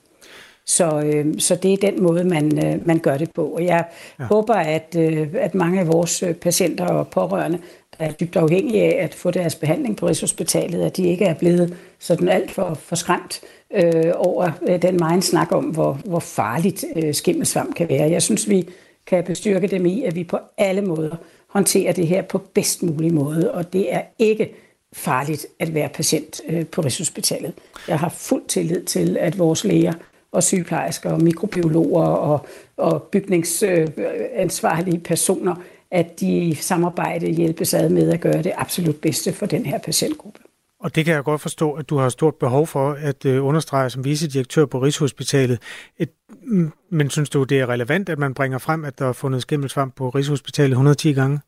[0.66, 3.46] Så, øh, så det er den måde, man, øh, man gør det på.
[3.46, 3.86] Og jeg
[4.20, 4.24] ja.
[4.24, 7.60] håber, at, øh, at mange af vores øh, patienter og pårørende,
[8.00, 11.34] der er dybt afhængige af at få deres behandling på Rigshospitalet, at de ikke er
[11.34, 13.42] blevet sådan alt for, for skræmt
[13.74, 18.12] øh, over øh, den meget snak om, hvor, hvor farligt øh, skimmelsvamp kan være.
[18.12, 18.70] Jeg synes, vi
[19.10, 21.16] kan bestyrke dem i, at vi på alle måder
[21.48, 24.54] håndterer det her på bedst mulig måde, og det er ikke
[24.94, 27.54] farligt at være patient øh, på Rigshospitalet.
[27.88, 29.94] Jeg har fuld tillid til, at vores læger
[30.32, 32.46] og sygeplejersker og mikrobiologer og,
[32.78, 35.56] og bygningsansvarlige personer,
[35.92, 39.78] at de i samarbejde hjælpes ad med at gøre det absolut bedste for den her
[39.78, 40.40] patientgruppe.
[40.80, 43.90] Og det kan jeg godt forstå, at du har stort behov for at øh, understrege
[43.90, 45.60] som vicedirektør på Rigshospitalet.
[45.98, 46.10] Et,
[46.44, 49.42] mm, men synes du, det er relevant, at man bringer frem, at der er fundet
[49.42, 51.40] skimmelsvamp på Rigshospitalet 110 gange?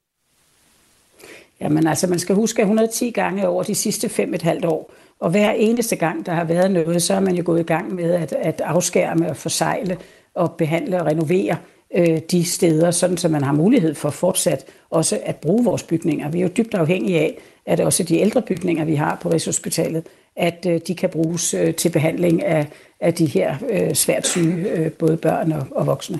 [1.61, 4.93] Jamen altså, man skal huske, at 110 gange over de sidste fem et halvt år.
[5.19, 7.95] Og hver eneste gang, der har været noget, så er man jo gået i gang
[7.95, 9.97] med at, at afskærme og forsegle
[10.33, 11.57] og behandle og renovere
[11.95, 16.29] øh, de steder, sådan så man har mulighed for fortsat også at bruge vores bygninger.
[16.29, 20.03] Vi er jo dybt afhængige af, at også de ældre bygninger, vi har på Rigshospitalet,
[20.35, 22.67] at øh, de kan bruges øh, til behandling af,
[22.99, 26.19] af de her øh, svært syge, både børn og, og voksne.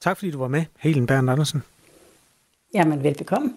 [0.00, 1.62] Tak fordi du var med, Helen Bernd Andersen.
[2.74, 3.52] Jamen, velbekomme.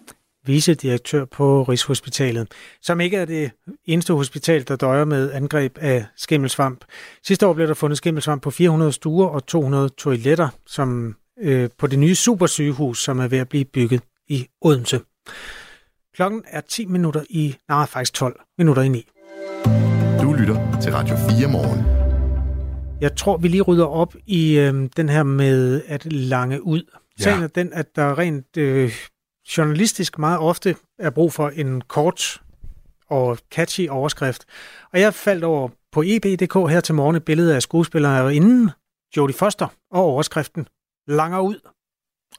[0.46, 2.48] Vicedirektør på Rigshospitalet,
[2.82, 3.52] som ikke er det
[3.86, 6.86] eneste hospital, der døjer med angreb af skimmelsvamp.
[7.24, 11.88] Sidste år blev der fundet skimmelsvamp på 400 stuer og 200 toiletter, som øh, på
[11.88, 15.00] det nye supersygehus, som er ved at blive bygget i Odense.
[16.16, 19.08] Klokken er 10 minutter i, nej faktisk 12 minutter i 9.
[20.22, 21.86] Du lytter til Radio 4 morgen.
[23.02, 26.84] Jeg tror, vi lige rydder op i øh, den her med at lange ud.
[27.20, 27.24] Ja.
[27.24, 28.92] Sagen er den, at der rent øh,
[29.58, 32.42] journalistisk meget ofte er brug for en kort
[33.10, 34.46] og catchy overskrift.
[34.94, 38.72] Og jeg faldt over på eb.dk her til morgen et billede af skuespillere inden
[39.18, 40.68] Jodie Foster og overskriften
[41.08, 41.60] Langer ud.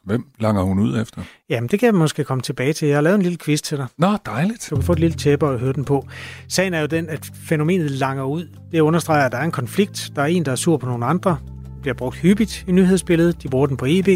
[0.05, 1.23] Hvem langer hun ud efter?
[1.51, 2.89] Jamen, det kan jeg måske komme tilbage til.
[2.89, 3.87] Jeg har lavet en lille quiz til dig.
[3.99, 4.67] Nå, dejligt.
[4.71, 6.07] Du kan få et lille tæppe og høre den på.
[6.49, 8.49] Sagen er jo den, at fænomenet langer ud.
[8.73, 10.11] Det understreger, at der er en konflikt.
[10.17, 11.39] Der er en, der er sur på nogle andre.
[11.65, 13.43] Det bliver brugt hyppigt i nyhedsbilledet.
[13.43, 14.09] De bruger den på EB,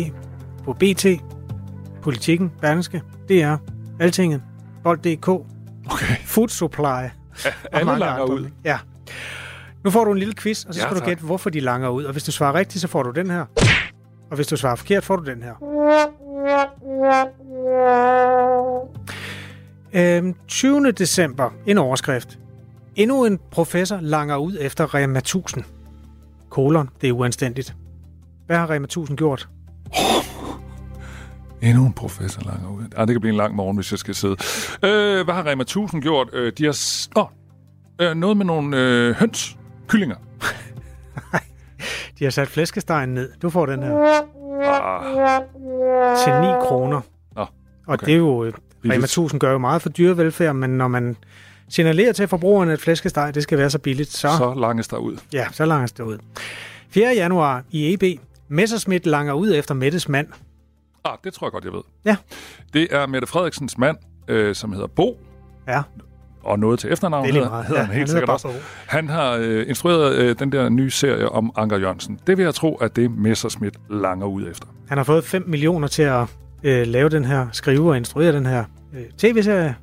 [0.64, 1.06] på BT,
[2.02, 3.56] Politikken, Berlingske, DR,
[4.00, 4.42] Altinget,
[4.84, 6.16] Bold.dk, okay.
[6.24, 6.84] Food Supply.
[6.84, 7.10] Ja,
[7.72, 8.30] alle langer andre.
[8.34, 8.46] ud.
[8.64, 8.78] Ja.
[9.84, 11.88] Nu får du en lille quiz, og så skal ja, du gætte, hvorfor de langer
[11.88, 12.04] ud.
[12.04, 13.44] Og hvis du svarer rigtigt, så får du den her.
[14.30, 15.54] Og hvis du svarer forkert, får du den her.
[19.92, 20.92] Øhm, 20.
[20.92, 22.38] december, en overskrift.
[22.96, 25.64] Endnu en professor langer ud efter Rema 1000.
[26.50, 27.74] Kolon, det er uanstændigt.
[28.46, 29.48] Hvad har Rema 1000 gjort?
[31.62, 32.82] Endnu en professor langer ud.
[32.96, 34.36] Ah, det kan blive en lang morgen, hvis jeg skal sidde.
[34.82, 36.28] Øh, hvad har Rema 1000 gjort?
[36.32, 36.76] Øh, de har...
[37.16, 37.26] Åh,
[38.00, 39.56] øh, noget med nogle øh, høns.
[39.88, 40.16] Kyllinger.
[42.18, 43.32] de har sat flæskestegen ned.
[43.42, 44.22] Du får den her.
[44.62, 45.42] Ah.
[46.24, 47.00] Til 9 kroner.
[47.36, 47.48] Nå, okay.
[47.86, 48.44] Og det er jo...
[48.44, 48.52] Øh,
[48.84, 51.16] Rema 1000 gør jo meget for dyrevelfærd, men når man
[51.68, 54.28] signalerer til forbrugerne, at flæskesteg det skal være så billigt, så...
[54.38, 55.16] Så langes der ud.
[55.32, 56.18] Ja, så langes det ud.
[56.88, 57.12] 4.
[57.14, 58.20] januar i EB.
[58.48, 60.28] Messerschmidt langer ud efter Mettes mand.
[61.04, 61.80] Ah, det tror jeg godt, jeg ved.
[62.04, 62.16] Ja.
[62.72, 63.96] Det er Mette Frederiksens mand,
[64.28, 65.20] øh, som hedder Bo.
[65.68, 65.82] Ja.
[66.42, 67.66] Og noget til efternavn Det er hedder, meget.
[67.66, 68.48] hedder Ja, han helt han sikkert også.
[68.86, 72.18] Han har øh, instrueret øh, den der nye serie om Anker Jørgensen.
[72.26, 74.66] Det vil jeg tro, at det Messerschmidt langer ud efter.
[74.88, 76.22] Han har fået 5 millioner til at
[76.62, 78.64] øh, lave den her, skrive og instruere den her
[78.94, 79.74] øh, tv-serie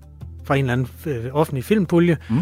[0.44, 2.18] fra en eller anden øh, offentlig filmpulje.
[2.30, 2.42] Mm.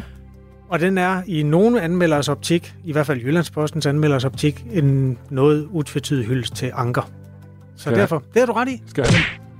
[0.70, 5.68] Og den er i nogle anmelders optik, i hvert fald Jyllandspostens anmelders optik, en noget
[5.72, 7.10] utvetydig hyldest til Anker.
[7.76, 7.96] Så Ja.
[7.96, 8.82] derfor, det har du ret i.
[8.88, 9.14] Skal jeg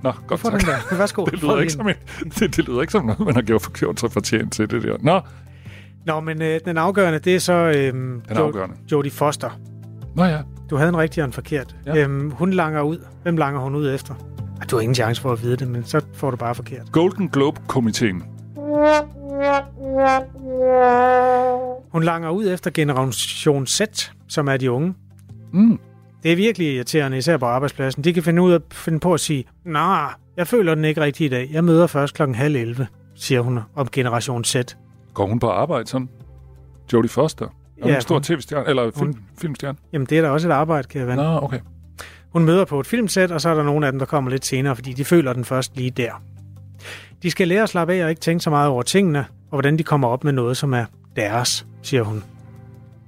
[0.04, 0.52] Nå, godt tak.
[0.52, 0.96] den der.
[0.96, 1.24] Værsgo.
[1.30, 1.94] Det lyder, ikke som en,
[2.38, 4.96] det, det lyder ikke som noget, man har gjort, gjort sig fortjent til det der.
[5.00, 5.20] Nå,
[6.06, 8.76] Nå, men øh, den afgørende, det er så øh, den afgørende.
[8.92, 9.60] Jodie Foster.
[10.16, 10.38] Nå ja.
[10.70, 11.76] Du havde en rigtig og en forkert.
[11.86, 11.96] Ja.
[11.96, 12.98] Øhm, hun langer ud.
[13.22, 14.14] Hvem langer hun ud efter?
[14.60, 16.92] Ah, Du har ingen chance for at vide det, men så får du bare forkert.
[16.92, 18.22] Golden Globe-komiteen.
[21.92, 23.80] Hun langer ud efter Generation Z,
[24.28, 24.94] som er de unge.
[25.52, 25.78] Mm.
[26.24, 28.04] Det er virkelig irriterende, især på arbejdspladsen.
[28.04, 31.26] De kan finde ud af finde på at sige, nej, jeg føler den ikke rigtig
[31.26, 31.48] i dag.
[31.52, 34.56] Jeg møder først klokken halv 11, siger hun om Generation Z.
[35.14, 36.08] Går hun på arbejde sådan?
[36.92, 37.44] Jodie Foster?
[37.46, 37.50] Er
[37.82, 38.68] hun Ja, en stor hun- tv-stjerne?
[38.68, 39.78] Eller film, hun- filmstjerne?
[39.92, 41.22] Jamen, det er da også et arbejde, kan jeg vende.
[41.24, 41.60] Nå, okay.
[42.32, 44.44] Hun møder på et filmsæt, og så er der nogle af dem, der kommer lidt
[44.46, 46.22] senere, fordi de føler den først lige der.
[47.22, 49.78] De skal lære at slappe af og ikke tænke så meget over tingene, og hvordan
[49.78, 50.84] de kommer op med noget, som er
[51.16, 52.24] deres, siger hun.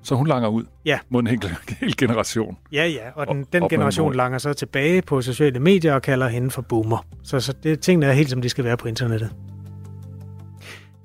[0.06, 0.98] Så hun langer ud Ja.
[1.08, 2.56] mod en hel, hel generation.
[2.72, 6.28] Ja, ja, og den, den op generation langer så tilbage på sociale medier og kalder
[6.28, 7.06] hende for boomer.
[7.22, 9.30] Så, så det, tingene er helt, som de skal være på internettet.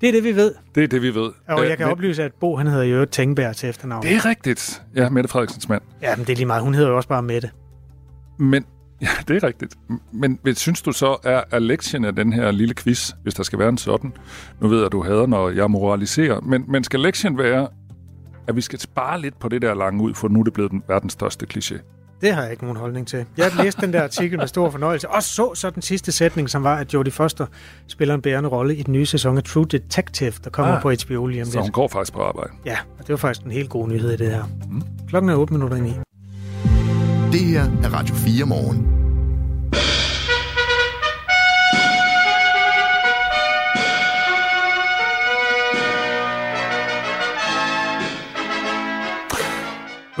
[0.00, 0.54] Det er det, vi ved.
[0.74, 1.30] Det er det, vi ved.
[1.48, 4.02] Og Øh, jeg kan men- oplyse, at Bo han hedder jo Tænkberg til efternavn.
[4.02, 4.82] Det er rigtigt.
[4.96, 5.82] Ja, Mette Frederiksens mand.
[6.02, 6.62] Ja, men det er lige meget.
[6.62, 7.50] Hun hedder jo også bare Mette.
[8.38, 8.64] Men,
[9.02, 9.74] ja, det er rigtigt.
[10.12, 13.42] Men men synes du så, er, er lektien af den her lille quiz, hvis der
[13.42, 14.12] skal være en sådan?
[14.60, 16.40] Nu ved jeg, at du hader, når jeg moraliserer.
[16.40, 17.68] Men, men skal lektien være,
[18.48, 20.70] at vi skal spare lidt på det der lange ud, for nu er det blevet
[20.70, 21.78] den verdens største kliché?
[22.20, 23.24] Det har jeg ikke nogen holdning til.
[23.36, 26.62] Jeg læste den der artikel med stor fornøjelse, og så så den sidste sætning, som
[26.64, 27.46] var, at Jodie Foster
[27.86, 30.82] spiller en bærende rolle i den nye sæson af True Detective, der kommer Ah.
[30.82, 31.74] på HBO lige om Så hun lidt.
[31.74, 32.50] går faktisk på arbejde.
[32.66, 34.44] Ja, og det var faktisk en helt god nyhed i det her.
[34.70, 34.82] Mm.
[35.08, 35.88] Klokken er 8 minutter i 9.
[37.32, 39.01] Det her er Radio 4 morgen.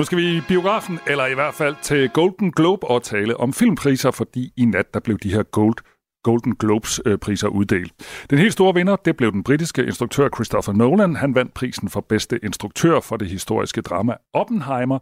[0.02, 3.52] Nu skal vi i biografen, eller i hvert fald til Golden Globe og tale om
[3.52, 5.74] filmpriser, fordi i nat der blev de her Gold,
[6.22, 7.92] Golden Globes-priser øh, uddelt.
[8.30, 11.16] Den helt store vinder, det blev den britiske instruktør Christopher Nolan.
[11.16, 14.98] Han vandt prisen for bedste instruktør for det historiske drama Oppenheimer.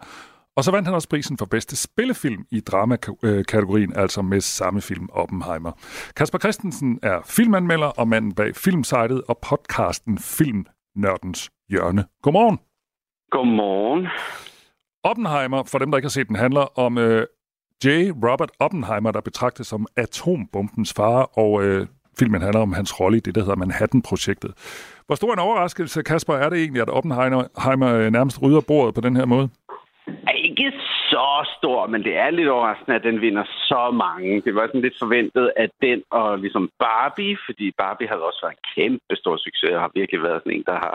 [0.56, 4.80] Og så vandt han også prisen for bedste spillefilm i dramakategorien, øh, altså med samme
[4.80, 5.72] film Oppenheimer.
[6.16, 12.04] Kasper Christensen er filmanmelder og manden bag filmsitet og podcasten Film Nørdens Hjørne.
[12.22, 12.58] Godmorgen.
[13.30, 14.06] Godmorgen.
[15.04, 17.26] Oppenheimer, for dem, der ikke har set den, handler om øh,
[17.84, 17.88] J.
[18.26, 21.86] Robert Oppenheimer, der betragtes som atombombens far, og øh,
[22.18, 24.52] filmen handler om hans rolle i det, der hedder Manhattan-projektet.
[25.06, 29.00] Hvor stor en overraskelse, Kasper, er det egentlig, at Oppenheimer øh, nærmest rydder bordet på
[29.00, 29.48] den her måde?
[30.34, 30.72] Ikke
[31.10, 31.28] så
[31.58, 34.40] stor, men det er lidt overraskende, at den vinder så mange.
[34.40, 38.56] Det var sådan lidt forventet, at den og ligesom Barbie, fordi Barbie har også været
[38.56, 40.94] en kæmpe stor succes, og har virkelig været sådan en, der har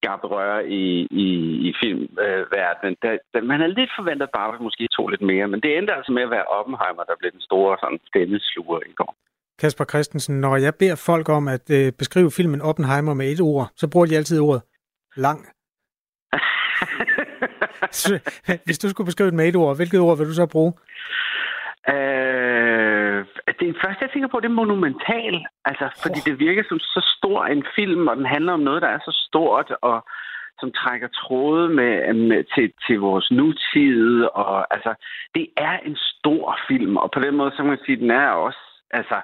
[0.00, 0.84] skabt røre i,
[1.24, 1.28] i,
[1.68, 2.96] i filmverdenen.
[3.04, 5.96] Øh, der, man havde lidt forventet, at Barbie måske tog lidt mere, men det endte
[5.98, 9.12] altså med at være Oppenheimer, der blev den store sådan, stemmesluger i går.
[9.62, 13.66] Kasper Christensen, når jeg beder folk om at øh, beskrive filmen Oppenheimer med et ord,
[13.76, 14.62] så bruger de altid ordet
[15.16, 15.40] lang.
[18.66, 20.72] Hvis du skulle beskrive den med et ord, hvilket ord vil du så bruge?
[21.94, 22.47] Øh,
[23.60, 25.46] det første, jeg tænker på, det er monumental.
[25.64, 28.88] Altså, fordi det virker som så stor en film, og den handler om noget, der
[28.88, 30.06] er så stort, og
[30.60, 34.24] som trækker tråde med, med til, til vores nutid.
[34.24, 34.94] Og, altså,
[35.34, 38.30] det er en stor film, og på den måde, så kan man sige, den er
[38.30, 39.20] også altså,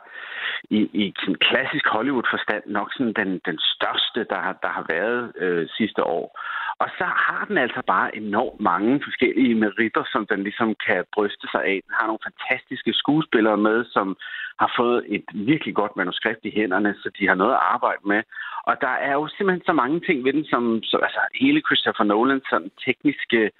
[0.70, 5.32] i, i sådan klassisk Hollywood-forstand nok sådan den, den største, der har, der har været
[5.36, 6.40] øh, sidste år.
[6.78, 11.46] Og så har den altså bare enormt mange forskellige meritter, som den ligesom kan bryste
[11.50, 11.80] sig af.
[11.86, 14.16] Den har nogle fantastiske skuespillere med, som
[14.58, 18.22] har fået et virkelig godt manuskript i hænderne, så de har noget at arbejde med.
[18.68, 22.04] Og der er jo simpelthen så mange ting ved den, som, som altså hele Christopher
[22.04, 23.50] Nolans sådan tekniske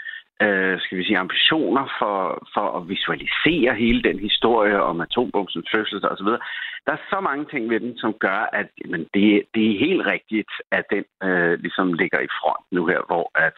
[0.42, 2.18] øh, skal vi sige, ambitioner for,
[2.54, 6.42] for at visualisere hele den historie om atombomsens fødsel og så videre.
[6.86, 10.02] Der er så mange ting ved den, som gør, at jamen, det, det er helt
[10.06, 13.56] rigtigt, at den øh, ligesom ligger i front nu her, hvor at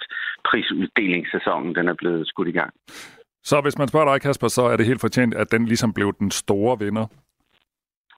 [0.48, 2.72] prisuddelingssæsonen den er blevet skudt i gang.
[3.50, 6.08] Så hvis man spørger dig, Kasper, så er det helt fortjent, at den ligesom blev
[6.18, 7.06] den store vinder.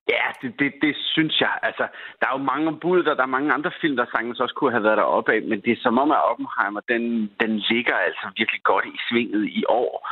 [0.09, 1.55] Ja, det, det, det synes jeg.
[1.63, 1.87] Altså,
[2.21, 4.71] der er jo mange bud, og der er mange andre film, der sagtens også kunne
[4.71, 7.03] have været deroppe af, men det er som om, at Oppenheimer, den,
[7.41, 10.09] den ligger altså virkelig godt i svinget i år.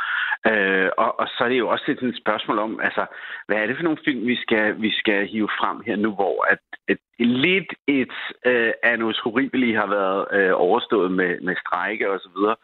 [0.49, 3.05] Øh, og, og så er det jo også lidt et spørgsmål om, altså,
[3.47, 6.45] hvad er det for nogle film, vi skal, vi skal hive frem her nu, hvor
[6.51, 12.19] at, et, lidt et øh, Annus Horribili har været øh, overstået med, med strejke og
[12.19, 12.55] så videre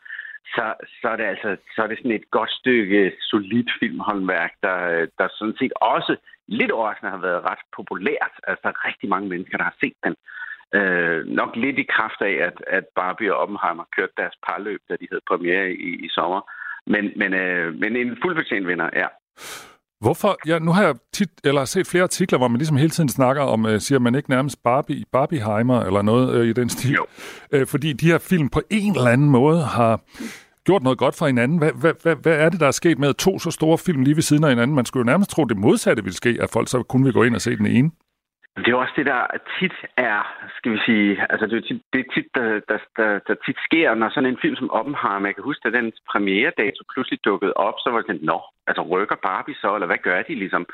[0.46, 5.08] så, så er det altså så er det sådan et godt stykke solidt filmhåndværk, der,
[5.18, 6.16] der sådan set også
[6.48, 8.34] lidt overraskende har været ret populært.
[8.48, 10.16] Altså, der er rigtig mange mennesker, der har set den.
[10.76, 14.96] Øh, nok lidt i kraft af, at, at Barbie og Oppenheimer kørte deres parløb, da
[14.96, 16.42] de havde premiere i, i sommer.
[16.88, 19.08] Men, men, øh, men en fuldfortjent vinder, ja.
[20.04, 20.38] Hvorfor?
[20.48, 23.42] Ja, nu har jeg tit, eller set flere artikler, hvor man ligesom hele tiden snakker
[23.42, 26.92] om, øh, siger man ikke nærmest Barbie, Barbieheimer eller noget øh, i den stil.
[26.92, 27.06] Jo.
[27.52, 30.02] Øh, fordi de her film på en eller anden måde har
[30.66, 31.58] gjort noget godt for hinanden.
[31.58, 34.16] Hvad, hvad, hvad, hvad er det, der er sket med to så store film lige
[34.16, 34.76] ved siden af hinanden?
[34.76, 37.24] Man skulle jo nærmest tro, det modsatte ville ske, at folk så kun vil gå
[37.24, 37.92] ind og se den ene.
[38.58, 39.22] Det er også det, der
[39.60, 40.20] tit er,
[40.58, 43.60] skal vi sige, altså det er tit, det er tit der, der, der, der tit
[43.68, 47.54] sker, når sådan en film som Oppenheimer, jeg kan huske, at den premiere-dato pludselig dukkede
[47.54, 50.66] op, så var det sådan, nå, altså rykker Barbie så, eller hvad gør de ligesom?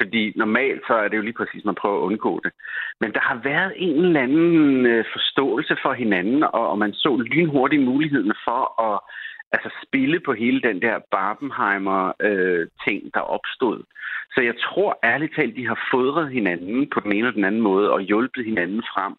[0.00, 2.52] Fordi normalt så er det jo lige præcis, man prøver at undgå det.
[3.00, 7.16] Men der har været en eller anden øh, forståelse for hinanden, og, og man så
[7.16, 9.00] lynhurtigt muligheden for at
[9.52, 13.82] altså spille på hele den der Barbenheimer-ting, øh, der opstod.
[14.34, 17.60] Så jeg tror ærligt talt, de har fodret hinanden på den ene eller den anden
[17.70, 19.14] måde og hjulpet hinanden frem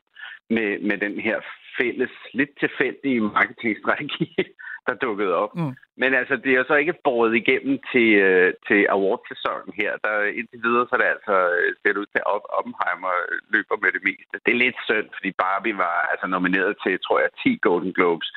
[0.49, 1.37] med, med den her
[1.77, 4.27] fælles, lidt tilfældige marketingstrategi,
[4.87, 5.55] der dukkede op.
[5.55, 5.73] Mm.
[6.01, 9.91] Men altså, det er så ikke båret igennem til, uh, til award-sæsonen her.
[10.05, 12.27] Der, indtil videre så er det altså øh, ser ud til, at
[12.57, 13.13] Oppenheimer
[13.53, 14.35] løber med det meste.
[14.45, 18.29] Det er lidt synd, fordi Barbie var altså nomineret til, tror jeg, 10 Golden Globes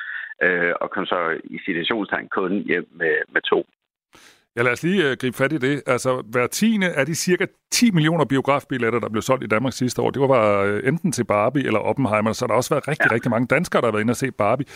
[0.42, 3.66] øh, og kom så i situationstegn kun hjem med, med to.
[4.56, 5.82] Ja, lad os lige uh, gribe fat i det.
[5.86, 10.02] Altså, hver tiende af de cirka 10 millioner biografbilletter, der blev solgt i Danmark sidste
[10.02, 13.06] år, det var uh, enten til Barbie eller Oppenheimer, så der har også været rigtig,
[13.10, 13.14] ja.
[13.14, 14.66] rigtig mange danskere, der har været inde og se Barbie.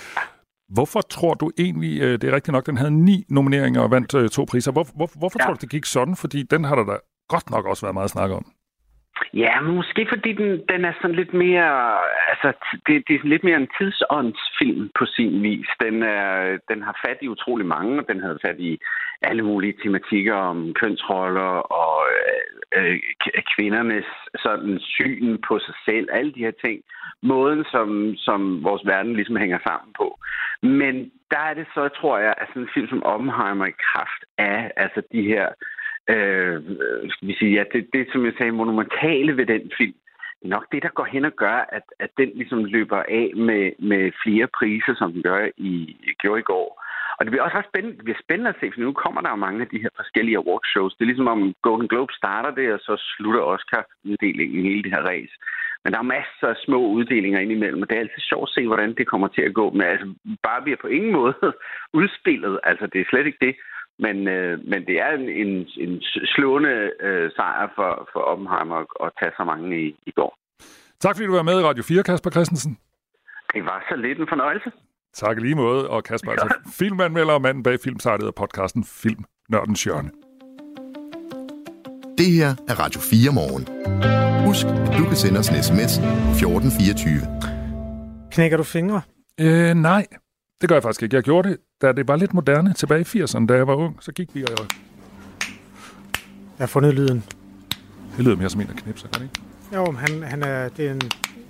[0.69, 4.15] Hvorfor tror du egentlig, uh, det er rigtigt nok, den havde ni nomineringer og vandt
[4.15, 4.73] uh, to priser.
[4.73, 5.45] Hvor, hvor, hvorfor ja.
[5.45, 6.17] tror du, det gik sådan?
[6.17, 6.97] Fordi den har der da
[7.29, 8.53] godt nok også været meget snak om.
[9.35, 11.97] Ja, måske fordi den, den er sådan lidt mere,
[12.31, 12.49] altså
[12.87, 15.69] det, det er lidt mere en tidsåndsfilm på sin vis.
[15.81, 18.79] Den, er, den har fat i utrolig mange, og den har fat i
[19.23, 21.53] alle mulige tematikker om kønsroller
[21.83, 22.43] og øh,
[22.77, 23.01] øh,
[23.57, 24.11] kvindernes
[24.43, 26.83] sådan syn på sig selv, alle de her ting.
[27.23, 30.19] Måden, som, som vores verden ligesom hænger sammen på.
[30.63, 30.95] Men
[31.31, 34.73] der er det så, tror jeg, at sådan en film som Oppenheimer i kraft af
[34.77, 35.49] altså de her
[36.15, 36.63] øh,
[37.13, 39.95] skal vi sige, ja, det, det, som jeg sagde, monumentale ved den film,
[40.39, 43.33] det er nok det, der går hen og gør, at, at den ligesom løber af
[43.37, 46.85] med, med flere priser, som den gør i, gjorde i går.
[47.19, 49.31] Og det bliver også ret spændende, det bliver spændende at se, for nu kommer der
[49.31, 50.95] jo mange af de her forskellige awardshows.
[50.95, 54.95] Det er ligesom om Golden Globe starter det, og så slutter Oscar-uddelingen i hele det
[54.95, 55.35] her race.
[55.83, 58.67] Men der er masser af små uddelinger indimellem, og det er altid sjovt at se,
[58.67, 59.71] hvordan det kommer til at gå.
[59.71, 60.07] Men altså,
[60.43, 61.35] bare bliver på ingen måde
[62.01, 62.61] udspillet.
[62.65, 63.55] Altså, det er slet ikke det.
[64.05, 65.53] Men, øh, men det er en, en,
[65.85, 66.03] en
[66.35, 70.33] slående øh, sejr for, for Oppenheimer at tage så mange i, i går.
[71.01, 72.79] Tak fordi du var med i Radio 4, Kasper Christensen.
[73.55, 74.71] Det var så lidt en fornøjelse.
[75.15, 75.91] Tak lige måde.
[75.91, 80.11] Og Kasper, altså filmanmelder og manden bag filmsejlet og podcasten Film Nørdens Hjørne.
[82.19, 83.65] Det her er Radio 4 morgen.
[84.47, 87.21] Husk, at du kan sende os en sms 1424.
[88.33, 89.01] Knækker du fingre?
[89.41, 90.07] Øh, nej.
[90.61, 91.17] Det gør jeg faktisk ikke.
[91.17, 93.97] Jeg gjorde det, da det var lidt moderne tilbage i 80'erne, da jeg var ung.
[94.01, 94.67] Så gik vi og...
[96.59, 97.25] Jeg har fundet lyden.
[98.17, 99.41] Det lyder mere som en, der knipser, kan det ikke?
[99.77, 101.01] Jo, han, han er, det er en,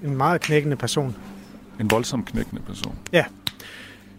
[0.05, 1.17] en meget knækkende person.
[1.81, 2.99] En voldsom knækkende person?
[3.13, 3.25] Ja.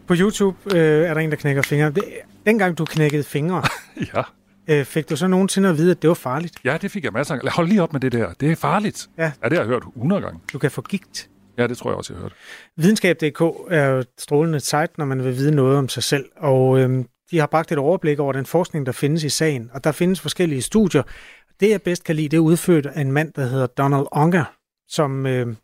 [0.08, 1.92] På YouTube øh, er der en, der knækker fingre.
[1.92, 2.04] Det,
[2.46, 3.64] dengang du knækkede fingre,
[4.14, 4.24] ja.
[4.68, 6.56] øh, fik du så nogensinde at vide, at det var farligt?
[6.64, 8.34] Ja, det fik jeg masser af Hold lige op med det der.
[8.40, 9.10] Det er farligt.
[9.18, 9.24] Ja.
[9.44, 10.40] ja det har jeg hørt 100 gange.
[10.54, 11.30] Du kan få gigt.
[11.60, 12.36] Ja, det tror jeg også, jeg har hørt.
[12.78, 16.80] Videnskab.dk er jo et strålende site, når man vil vide noget om sig selv, og
[16.80, 19.92] øhm, de har bragt et overblik over den forskning, der findes i sagen, og der
[19.92, 21.04] findes forskellige studier.
[21.60, 24.44] Det, jeg bedst kan lide, det er udført af en mand, der hedder Donald Unger,
[24.88, 25.56] som øh,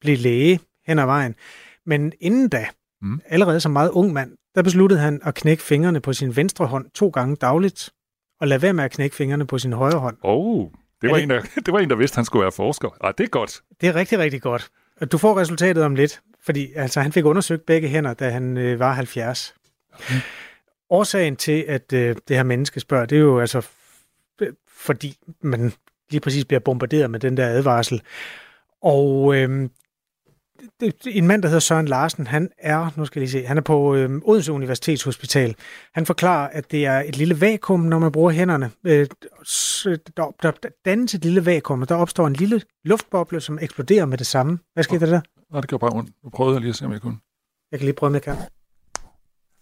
[0.00, 1.34] blev læge hen ad vejen.
[1.86, 2.66] Men inden da,
[3.02, 3.20] mm.
[3.26, 6.90] allerede som meget ung mand, der besluttede han at knække fingrene på sin venstre hånd
[6.90, 7.90] to gange dagligt,
[8.40, 10.16] og lade være med at knække fingrene på sin højre hånd.
[10.22, 10.70] Oh,
[11.02, 11.22] det var, det...
[11.22, 12.96] En, der, det var en, der vidste, at han skulle være forsker.
[13.00, 13.60] Ah, det er godt.
[13.80, 14.70] Det er rigtig, rigtig godt.
[15.06, 18.78] Du får resultatet om lidt, fordi altså, han fik undersøgt begge hænder, da han øh,
[18.78, 19.54] var 70.
[19.98, 20.14] Mm.
[20.90, 23.66] Årsagen til, at øh, det her menneske spørger, det er jo altså,
[24.68, 25.72] fordi man
[26.10, 28.02] lige præcis bliver bombarderet med den der advarsel.
[28.82, 29.68] Og øh,
[31.06, 33.62] en mand, der hedder Søren Larsen, han er, nu skal jeg lige se, han er
[33.62, 35.54] på øh, Odense Universitetshospital.
[35.94, 38.70] Han forklarer, at det er et lille vakuum, når man bruger hænderne.
[38.84, 39.06] Øh,
[40.16, 44.04] der, der, der dannes et lille vakuum, og der opstår en lille luftboble, som eksploderer
[44.04, 44.58] med det samme.
[44.74, 45.20] Hvad skete der der?
[45.52, 46.10] Nej, det gjorde bare ondt.
[46.24, 47.18] Nu prøvede jeg lige at se, om jeg kunne.
[47.70, 48.36] Jeg kan lige prøve, om jeg kan.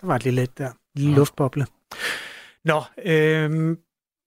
[0.01, 0.69] Der var et lille der.
[0.69, 1.17] En lille ja.
[1.17, 1.67] luftboble.
[2.65, 3.77] Nå, øh,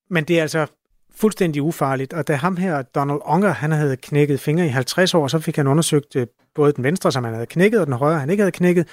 [0.10, 0.68] men det er altså
[1.16, 2.14] fuldstændig ufarligt.
[2.14, 5.56] Og da ham her, Donald Unger, han havde knækket fingre i 50 år, så fik
[5.56, 8.42] han undersøgt øh, både den venstre, som han havde knækket, og den højre, han ikke
[8.42, 8.88] havde knækket,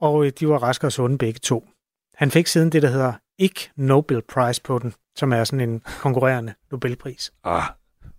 [0.00, 1.68] og øh, de var raske og sunde begge to.
[2.14, 5.82] Han fik siden det, der hedder Ig Nobel Prize på den, som er sådan en
[6.00, 7.32] konkurrerende Nobelpris.
[7.44, 7.62] Ah,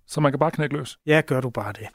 [0.07, 0.97] så man kan bare knække løs?
[1.05, 1.87] Ja, gør du bare det.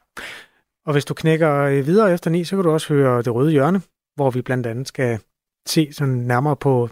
[0.86, 3.50] Og hvis du knækker øh, videre efter ni, så kan du også høre Det Røde
[3.50, 3.82] Hjørne,
[4.14, 5.18] hvor vi blandt andet skal
[5.66, 6.88] se sådan nærmere på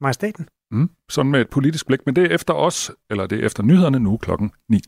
[0.00, 0.48] majestaten.
[0.70, 3.62] Mm, sådan med et politisk blik, men det er efter os, eller det er efter
[3.62, 4.80] nyhederne nu klokken 9.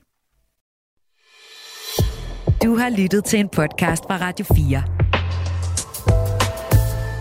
[2.64, 4.83] Du har lyttet til en podcast fra Radio 4.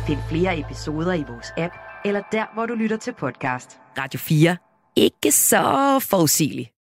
[0.08, 1.74] Find flere episoder i vores app,
[2.05, 3.78] eller der, hvor du lytter til podcast.
[3.97, 4.58] Radio 4.
[4.95, 6.70] Ikke så forudsigeligt.